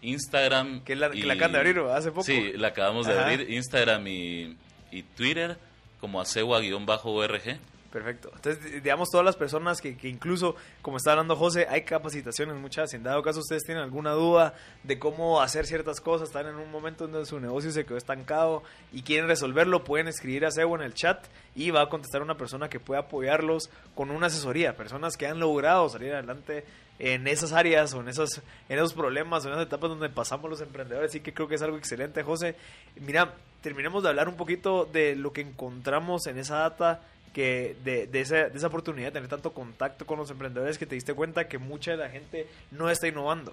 [0.00, 0.82] Instagram...
[0.82, 2.22] Que la, que la acaban de abrir hace poco.
[2.22, 3.50] Sí, la acabamos de abrir.
[3.50, 4.56] Instagram y,
[4.90, 5.58] y Twitter
[6.00, 7.58] como Acegua-ORG.
[7.94, 8.32] Perfecto.
[8.34, 12.92] Entonces, digamos, todas las personas que, que, incluso, como está hablando José, hay capacitaciones muchas.
[12.92, 16.72] En dado caso ustedes tienen alguna duda de cómo hacer ciertas cosas, están en un
[16.72, 20.82] momento donde su negocio se quedó estancado y quieren resolverlo, pueden escribir a Sebo en
[20.82, 21.24] el chat
[21.54, 24.76] y va a contestar una persona que pueda apoyarlos con una asesoría.
[24.76, 26.64] Personas que han logrado salir adelante
[26.98, 30.50] en esas áreas o en esos, en esos problemas o en esas etapas donde pasamos
[30.50, 31.12] los emprendedores.
[31.12, 32.56] Así que creo que es algo excelente, José.
[32.96, 37.00] Mira, terminemos de hablar un poquito de lo que encontramos en esa data
[37.34, 40.86] que de, de, esa, de esa oportunidad de tener tanto contacto con los emprendedores que
[40.86, 43.52] te diste cuenta que mucha de la gente no está innovando.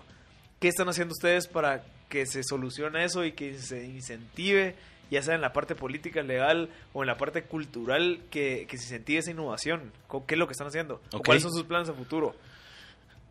[0.59, 4.75] ¿Qué están haciendo ustedes para que se solucione eso y que se incentive,
[5.09, 8.83] ya sea en la parte política, legal o en la parte cultural, que, que se
[8.83, 9.91] incentive esa innovación?
[10.27, 11.01] ¿Qué es lo que están haciendo?
[11.25, 12.35] ¿Cuáles son sus planes a futuro?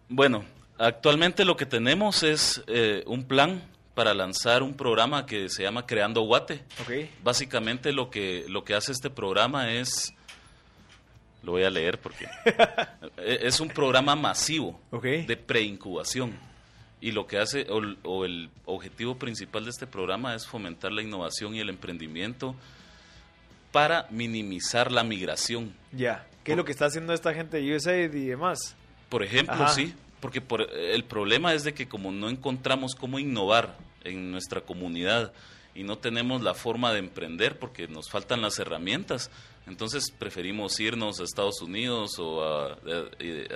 [0.08, 0.44] Bueno,
[0.78, 3.62] actualmente lo que tenemos es eh, un plan
[3.94, 6.64] para lanzar un programa que se llama Creando Guate.
[6.82, 7.08] Okay.
[7.22, 10.12] Básicamente lo que, lo que hace este programa es
[11.42, 12.26] lo voy a leer porque
[13.16, 16.36] e-, es un programa masivo de preincubación.
[17.02, 21.54] Y lo que hace, o, el objetivo principal de este programa es fomentar la innovación
[21.54, 22.54] y el emprendimiento
[23.72, 25.74] para minimizar la migración.
[25.92, 28.76] Ya, ¿qué es lo que está haciendo esta gente de USAID y demás?
[29.08, 33.78] Por ejemplo, sí, porque por, el problema es de que como no encontramos cómo innovar
[34.04, 35.32] en nuestra comunidad
[35.74, 39.30] y no tenemos la forma de emprender porque nos faltan las herramientas,
[39.66, 42.76] entonces preferimos irnos a Estados Unidos o a,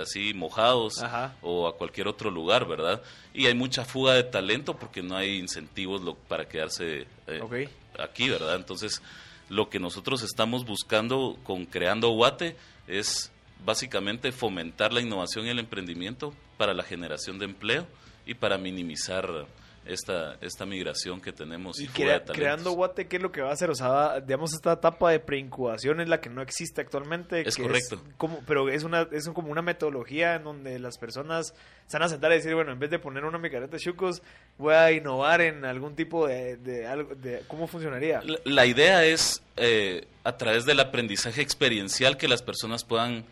[0.01, 1.03] así mojados
[1.43, 3.03] o a cualquier otro lugar, ¿verdad?
[3.33, 8.57] Y hay mucha fuga de talento porque no hay incentivos para quedarse eh, aquí, ¿verdad?
[8.57, 9.03] Entonces
[9.49, 13.33] lo que nosotros estamos buscando con Creando Guate es
[13.65, 17.87] básicamente fomentar la innovación y el emprendimiento para la generación de empleo
[18.27, 19.47] y para minimizar
[19.87, 21.79] esta, esta migración que tenemos.
[21.79, 23.71] Y, creando Guate, ¿qué es lo que va a hacer?
[23.71, 27.47] O sea, digamos, esta etapa de preincubación es la que no existe actualmente.
[27.47, 28.03] Es correcto.
[28.17, 31.55] como, pero es, una, es como una metodología en donde las personas
[31.87, 34.23] se van a sentar y decir, bueno, en vez de poner una micareta de chucos,
[34.59, 38.23] voy a innovar en algún tipo de, de, algo, de ¿cómo funcionaría?
[38.45, 43.25] La, idea es, eh, a través del aprendizaje experiencial, que las personas puedan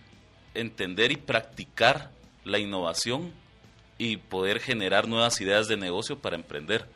[0.54, 2.10] entender y practicar
[2.44, 3.32] la innovación
[4.02, 6.86] y poder generar nuevas ideas de negocio para emprender.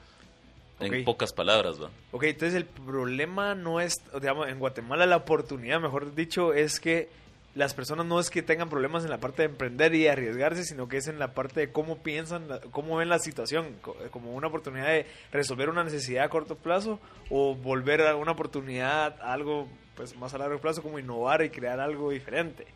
[0.80, 1.88] En pocas palabras, ¿va?
[2.10, 7.08] Ok, entonces el problema no es, digamos, en Guatemala la oportunidad, mejor dicho, es que
[7.54, 10.88] las personas no es que tengan problemas en la parte de emprender y arriesgarse, sino
[10.88, 13.76] que es en la parte de cómo piensan, cómo ven la situación,
[14.10, 16.98] como una oportunidad de resolver una necesidad a corto plazo
[17.30, 21.50] o volver a una oportunidad a algo pues más a largo plazo, como innovar y
[21.50, 22.66] crear algo diferente.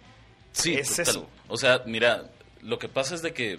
[0.52, 1.28] Sí, es eso.
[1.48, 2.30] O sea, mira,
[2.62, 3.58] lo que pasa es de que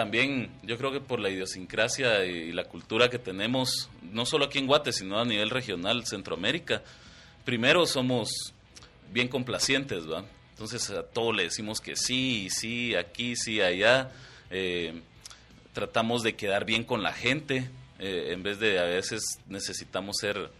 [0.00, 4.56] también yo creo que por la idiosincrasia y la cultura que tenemos, no solo aquí
[4.56, 6.82] en Guate, sino a nivel regional, Centroamérica,
[7.44, 8.54] primero somos
[9.12, 10.24] bien complacientes, ¿va?
[10.52, 14.10] Entonces a todo le decimos que sí, sí, aquí, sí, allá.
[14.50, 15.02] Eh,
[15.74, 20.50] tratamos de quedar bien con la gente, eh, en vez de a veces necesitamos ser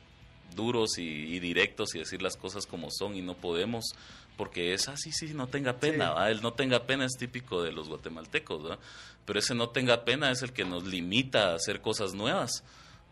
[0.54, 3.94] duros y, directos y decir las cosas como son y no podemos
[4.36, 7.88] porque es así, sí, no tenga pena, el no tenga pena es típico de los
[7.88, 8.78] guatemaltecos, ¿va?
[9.24, 12.64] pero ese no tenga pena es el que nos limita a hacer cosas nuevas,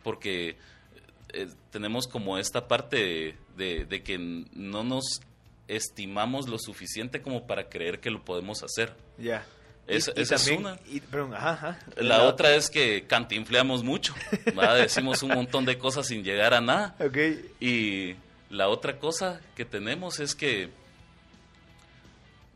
[0.02, 0.56] porque
[1.32, 5.20] eh, tenemos como esta parte de, que no nos
[5.68, 8.94] estimamos lo suficiente como para creer que lo podemos hacer.
[9.18, 9.44] Ya.
[9.86, 10.78] esa es una.
[11.36, 14.14] ajá, La, otra es que cantinfleamos mucho.
[14.76, 16.96] Decimos un montón de cosas sin llegar a nada.
[16.98, 17.52] Okay.
[17.60, 18.16] Y
[18.48, 20.70] la otra cosa que tenemos es que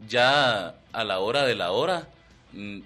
[0.09, 2.09] ya a la hora de la hora,
[2.53, 2.81] mm,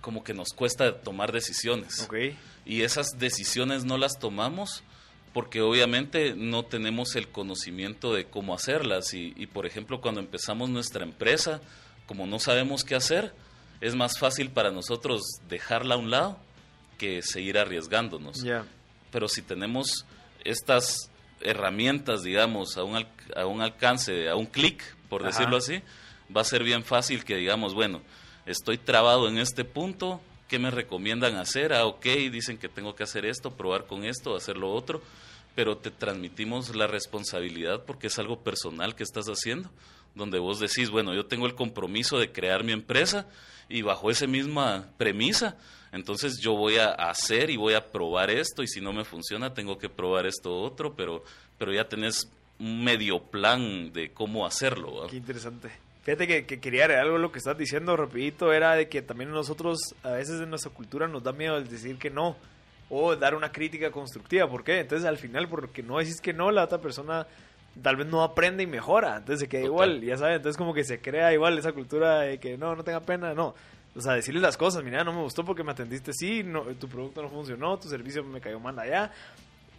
[0.00, 2.02] como que nos cuesta tomar decisiones.
[2.02, 2.36] Okay.
[2.64, 4.82] Y esas decisiones no las tomamos
[5.32, 9.14] porque obviamente no tenemos el conocimiento de cómo hacerlas.
[9.14, 11.60] Y, y por ejemplo, cuando empezamos nuestra empresa,
[12.06, 13.34] como no sabemos qué hacer,
[13.80, 16.38] es más fácil para nosotros dejarla a un lado
[16.98, 18.42] que seguir arriesgándonos.
[19.10, 20.06] Pero si tenemos
[20.44, 21.10] estas
[21.40, 23.06] herramientas, digamos, a un,
[23.36, 25.82] a un alcance, a un clic, por decirlo así,
[26.34, 28.00] va a ser bien fácil que digamos, bueno,
[28.46, 31.72] estoy trabado en este punto, ¿qué me recomiendan hacer?
[31.72, 35.02] Ah, ok, dicen que tengo que hacer esto, probar con esto, hacer lo otro,
[35.54, 39.70] pero te transmitimos la responsabilidad porque es algo personal que estás haciendo,
[40.14, 43.26] donde vos decís, bueno, yo tengo el compromiso de crear mi empresa,
[43.68, 45.56] y bajo esa misma premisa,
[45.92, 49.54] entonces yo voy a hacer y voy a probar esto y si no me funciona
[49.54, 51.24] tengo que probar esto otro, pero,
[51.58, 55.06] pero ya tenés un medio plan de cómo hacerlo.
[55.08, 55.70] Qué interesante.
[56.04, 59.30] Fíjate que, que quería agregar algo lo que estás diciendo rapidito, era de que también
[59.30, 62.36] nosotros a veces en nuestra cultura nos da miedo el decir que no
[62.90, 64.46] o dar una crítica constructiva.
[64.46, 64.80] ¿Por qué?
[64.80, 67.26] Entonces al final porque no decís que no, la otra persona
[67.82, 70.84] tal vez no aprende y mejora, entonces se queda igual, ya sabes, entonces como que
[70.84, 73.54] se crea igual esa cultura de que no, no tenga pena, no.
[73.96, 76.88] O sea, decirle las cosas, mira, no me gustó porque me atendiste sí, no, tu
[76.88, 79.10] producto no funcionó, tu servicio me cayó mal allá.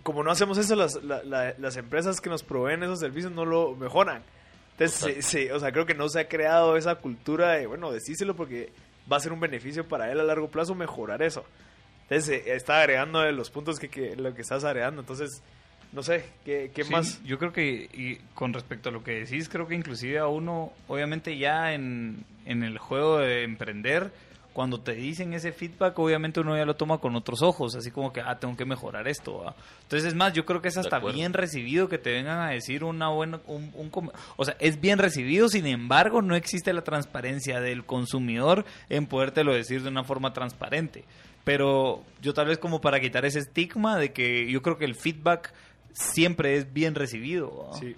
[0.03, 4.23] Como no hacemos eso, las, las empresas que nos proveen esos servicios no lo mejoran.
[4.77, 8.35] Entonces, sí, o sea, creo que no se ha creado esa cultura de, bueno, decíselo
[8.35, 8.71] porque
[9.11, 11.45] va a ser un beneficio para él a largo plazo mejorar eso.
[12.03, 15.01] Entonces, está agregando los puntos que, que lo que estás agregando.
[15.01, 15.41] Entonces,
[15.95, 17.23] no sé, ¿qué, qué más?
[17.23, 20.73] Yo creo que y con respecto a lo que decís, creo que inclusive a uno,
[20.87, 24.11] obviamente ya en, el juego de emprender,
[24.55, 28.13] cuando te dicen ese feedback, obviamente uno ya lo toma con otros ojos, así como
[28.13, 29.53] que, ah, tengo que mejorar esto.
[29.81, 32.85] Entonces, es más, yo creo que es hasta bien recibido que te vengan a decir
[32.85, 33.91] una buena, un, un,
[34.37, 39.53] o sea, es bien recibido, sin embargo, no existe la transparencia del consumidor en podértelo
[39.53, 41.03] decir de una forma transparente.
[41.43, 44.95] Pero yo tal vez como para quitar ese estigma de que yo creo que el
[44.95, 45.53] feedback
[45.91, 47.71] siempre es bien recibido.
[47.77, 47.97] Sí.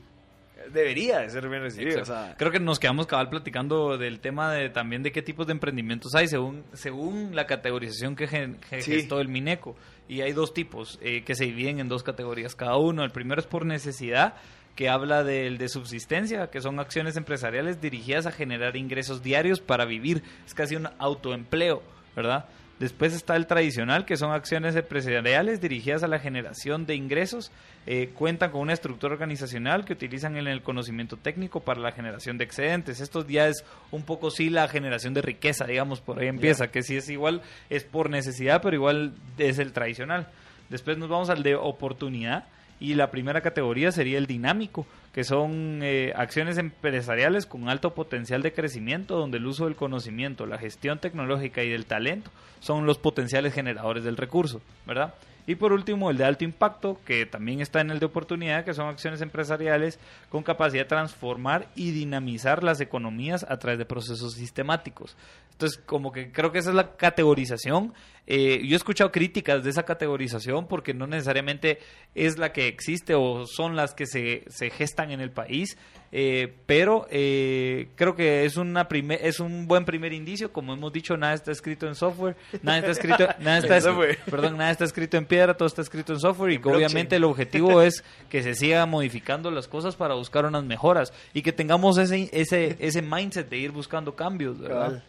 [0.71, 2.01] Debería de ser bien recibido.
[2.37, 6.15] Creo que nos quedamos cabal platicando del tema de también de qué tipos de emprendimientos
[6.15, 9.75] hay según según la categorización que, gestó el Mineco.
[10.07, 13.03] Y hay dos tipos eh, que se dividen en dos categorías cada uno.
[13.03, 14.35] El primero es por necesidad,
[14.75, 19.85] que habla del de subsistencia, que son acciones empresariales dirigidas a generar ingresos diarios para
[19.85, 20.23] vivir.
[20.45, 21.81] Es casi un autoempleo,
[22.15, 22.45] ¿verdad?
[22.79, 27.51] Después está el tradicional, que son acciones empresariales dirigidas a la generación de ingresos.
[27.87, 32.37] Eh, cuentan con una estructura organizacional que utilizan en el conocimiento técnico para la generación
[32.37, 33.01] de excedentes.
[33.01, 36.83] Estos días es un poco sí la generación de riqueza, digamos, por ahí empieza, que
[36.83, 40.27] si es igual, es por necesidad, pero igual es el tradicional.
[40.69, 42.45] Después nos vamos al de oportunidad
[42.79, 48.41] y la primera categoría sería el dinámico, que son eh, acciones empresariales con alto potencial
[48.43, 52.97] de crecimiento, donde el uso del conocimiento, la gestión tecnológica y del talento son los
[52.97, 55.13] potenciales generadores del recurso, ¿verdad?
[55.47, 58.73] Y por último, el de alto impacto, que también está en el de oportunidad, que
[58.73, 59.97] son acciones empresariales
[60.29, 65.15] con capacidad de transformar y dinamizar las economías a través de procesos sistemáticos.
[65.53, 67.93] Entonces, como que creo que esa es la categorización.
[68.29, 71.79] Eh, yo he escuchado críticas de esa categorización porque no necesariamente
[72.13, 75.77] es la que existe o son las que se, se gestan en el país,
[76.11, 80.51] eh, pero eh, creo que es, una primer, es un buen primer indicio.
[80.51, 83.95] Como hemos dicho, nada está escrito en software, nada está escrito, nada está,
[84.29, 87.23] perdón, nada está escrito en piedra, todo está escrito en software y que obviamente el
[87.23, 91.97] objetivo es que se siga modificando las cosas para buscar unas mejoras y que tengamos
[91.97, 95.01] ese, ese, ese mindset de ir buscando cambios, ¿verdad?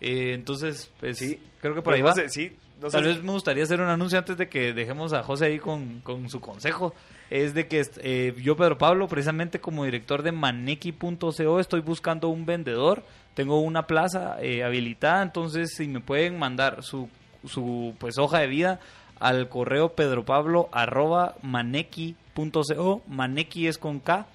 [0.00, 2.14] Eh, entonces, pues sí, creo que por ahí va.
[2.28, 2.56] sí,
[2.90, 6.00] Tal vez me gustaría hacer un anuncio antes de que dejemos a José ahí con,
[6.00, 6.94] con su consejo.
[7.28, 12.46] Es de que eh, yo, Pedro Pablo, precisamente como director de Maneki.co, estoy buscando un
[12.46, 13.04] vendedor.
[13.34, 17.08] Tengo una plaza eh, habilitada, entonces si me pueden mandar su,
[17.46, 18.80] su pues hoja de vida
[19.20, 23.02] al correo pedropablo arroba maneki.co.
[23.06, 24.26] Maneki es con K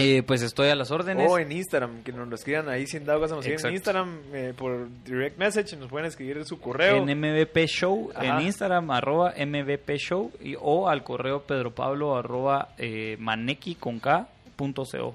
[0.00, 1.30] eh, pues estoy a las órdenes.
[1.30, 4.88] O en Instagram, que nos lo escriban ahí, sin dado nos en Instagram eh, por
[5.04, 6.96] direct message, nos pueden escribir su correo.
[6.96, 12.74] En MVP Show, en Instagram, arroba MVP Show, y, o al correo Pedro Pablo, arroba
[12.78, 14.28] eh, maneki con K.
[14.56, 15.14] Punto CO.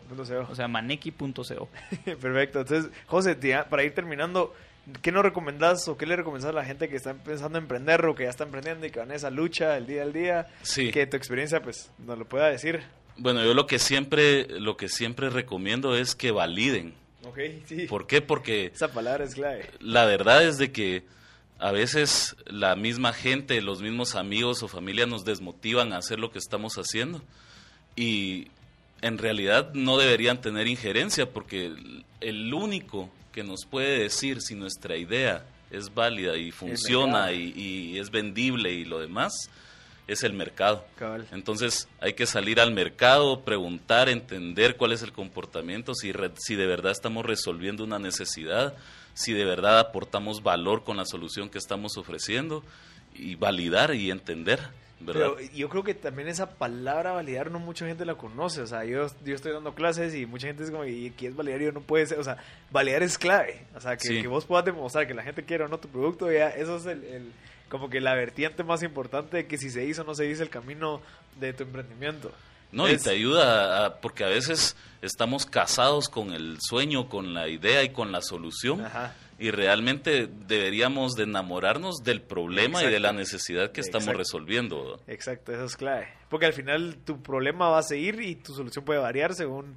[0.50, 1.70] O sea, maneki.co.
[2.20, 2.62] Perfecto.
[2.62, 3.38] Entonces, José,
[3.70, 4.56] para ir terminando,
[5.04, 8.04] ¿qué nos recomendás o qué le recomendás a la gente que está empezando a emprender
[8.08, 10.48] o que ya está emprendiendo y que van en esa lucha el día al día?
[10.64, 10.92] Sí.
[10.92, 12.82] Que tu experiencia, pues, nos lo pueda decir.
[13.18, 16.94] Bueno, yo lo que siempre, lo que siempre recomiendo es que validen
[17.90, 18.22] ¿Por qué?
[18.22, 18.72] Porque...
[18.74, 19.70] Esa palabra es clave.
[19.80, 21.04] La verdad es de que
[21.58, 26.32] a veces la misma gente, los mismos amigos o familia nos desmotivan a hacer lo
[26.32, 27.22] que estamos haciendo.
[27.96, 28.50] Y
[29.02, 31.74] en realidad no deberían tener injerencia porque
[32.22, 38.12] el, único que nos puede decir si nuestra idea es válida y funciona y, es
[38.12, 39.50] vendible y lo demás
[40.08, 40.86] es el mercado.
[41.32, 46.68] Entonces hay que salir al mercado, preguntar, entender cuál es el comportamiento, si, si de
[46.68, 48.76] verdad estamos resolviendo una necesidad,
[49.14, 52.64] si de verdad aportamos valor con la solución que estamos ofreciendo
[53.14, 54.60] y validar y entender.
[55.06, 58.62] Pero yo creo que también esa palabra validar no mucha gente la conoce.
[58.62, 61.36] O sea, yo, yo estoy dando clases y mucha gente es como, ¿y qué es
[61.36, 61.60] validar?
[61.60, 62.20] Yo no puede ser.
[62.20, 62.38] O sea,
[62.72, 63.66] validar es clave.
[63.76, 66.32] O sea, que, que vos puedas demostrar que la gente quiere o no tu producto,
[66.32, 67.32] ya eso es el,
[67.70, 70.44] como que la vertiente más importante de que si se hizo o no se hizo
[70.44, 71.02] el camino
[71.40, 72.32] de tu emprendimiento.
[72.72, 77.84] No, y te ayuda porque a veces estamos casados con el sueño, con la idea
[77.84, 78.82] y con la solución.
[78.82, 85.02] Ajá y realmente deberíamos de enamorarnos del problema y de la necesidad que estamos resolviendo.
[85.08, 86.08] Exacto, eso es clave.
[86.30, 89.76] Porque al final tu problema va a seguir y tu solución puede variar según,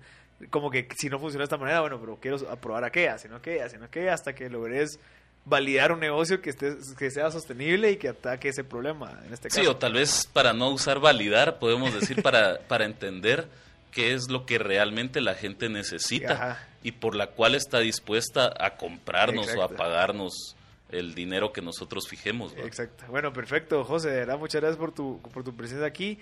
[0.51, 3.37] como que si no funciona de esta manera, bueno, pero quiero probar aquella, si no
[3.37, 5.01] aquella, si no aquella, hasta que logres
[5.45, 9.49] validar un negocio que, esté, que sea sostenible y que ataque ese problema, en este
[9.49, 9.61] caso.
[9.61, 13.49] Sí, o tal vez para no usar validar, podemos decir para, para entender
[13.91, 18.77] qué es lo que realmente la gente necesita y por la cual está dispuesta a
[18.77, 20.57] comprarnos o a pagarnos
[20.91, 22.55] el dinero que nosotros fijemos.
[22.57, 23.05] Exacto.
[23.09, 24.11] Bueno, perfecto, José.
[24.11, 26.19] De verdad, muchas gracias por tu, por tu presencia aquí.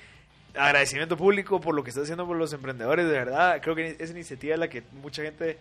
[0.54, 3.06] Agradecimiento público por lo que estás haciendo por los emprendedores.
[3.06, 5.58] De verdad, creo que esa iniciativa es la que mucha gente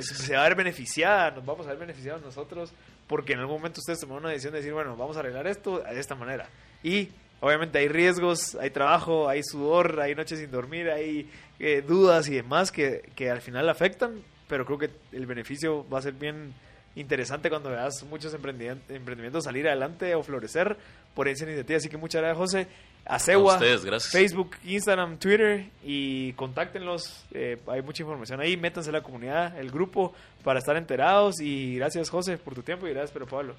[0.00, 1.32] se va a ver beneficiada.
[1.32, 2.72] Nos vamos a ver beneficiados nosotros
[3.06, 5.78] porque en algún momento ustedes tomaron una decisión de decir, bueno, vamos a arreglar esto
[5.80, 6.48] de esta manera.
[6.82, 7.08] Y
[7.40, 12.34] obviamente hay riesgos, hay trabajo, hay sudor, hay noches sin dormir, hay eh, dudas y
[12.34, 16.54] demás que, que al final afectan, pero creo que el beneficio va a ser bien
[16.96, 20.76] interesante cuando veas muchos emprendimientos salir adelante o florecer
[21.14, 21.76] por esa iniciativa.
[21.76, 22.68] Así que muchas gracias, José.
[23.08, 27.24] A Facebook, Instagram, Twitter y contáctenlos.
[27.32, 28.56] Eh, hay mucha información ahí.
[28.56, 31.40] Métanse en la comunidad, el grupo, para estar enterados.
[31.40, 33.54] Y gracias, José, por tu tiempo y gracias, pero Pablo.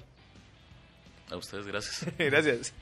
[1.30, 2.12] A ustedes, gracias.
[2.18, 2.74] gracias.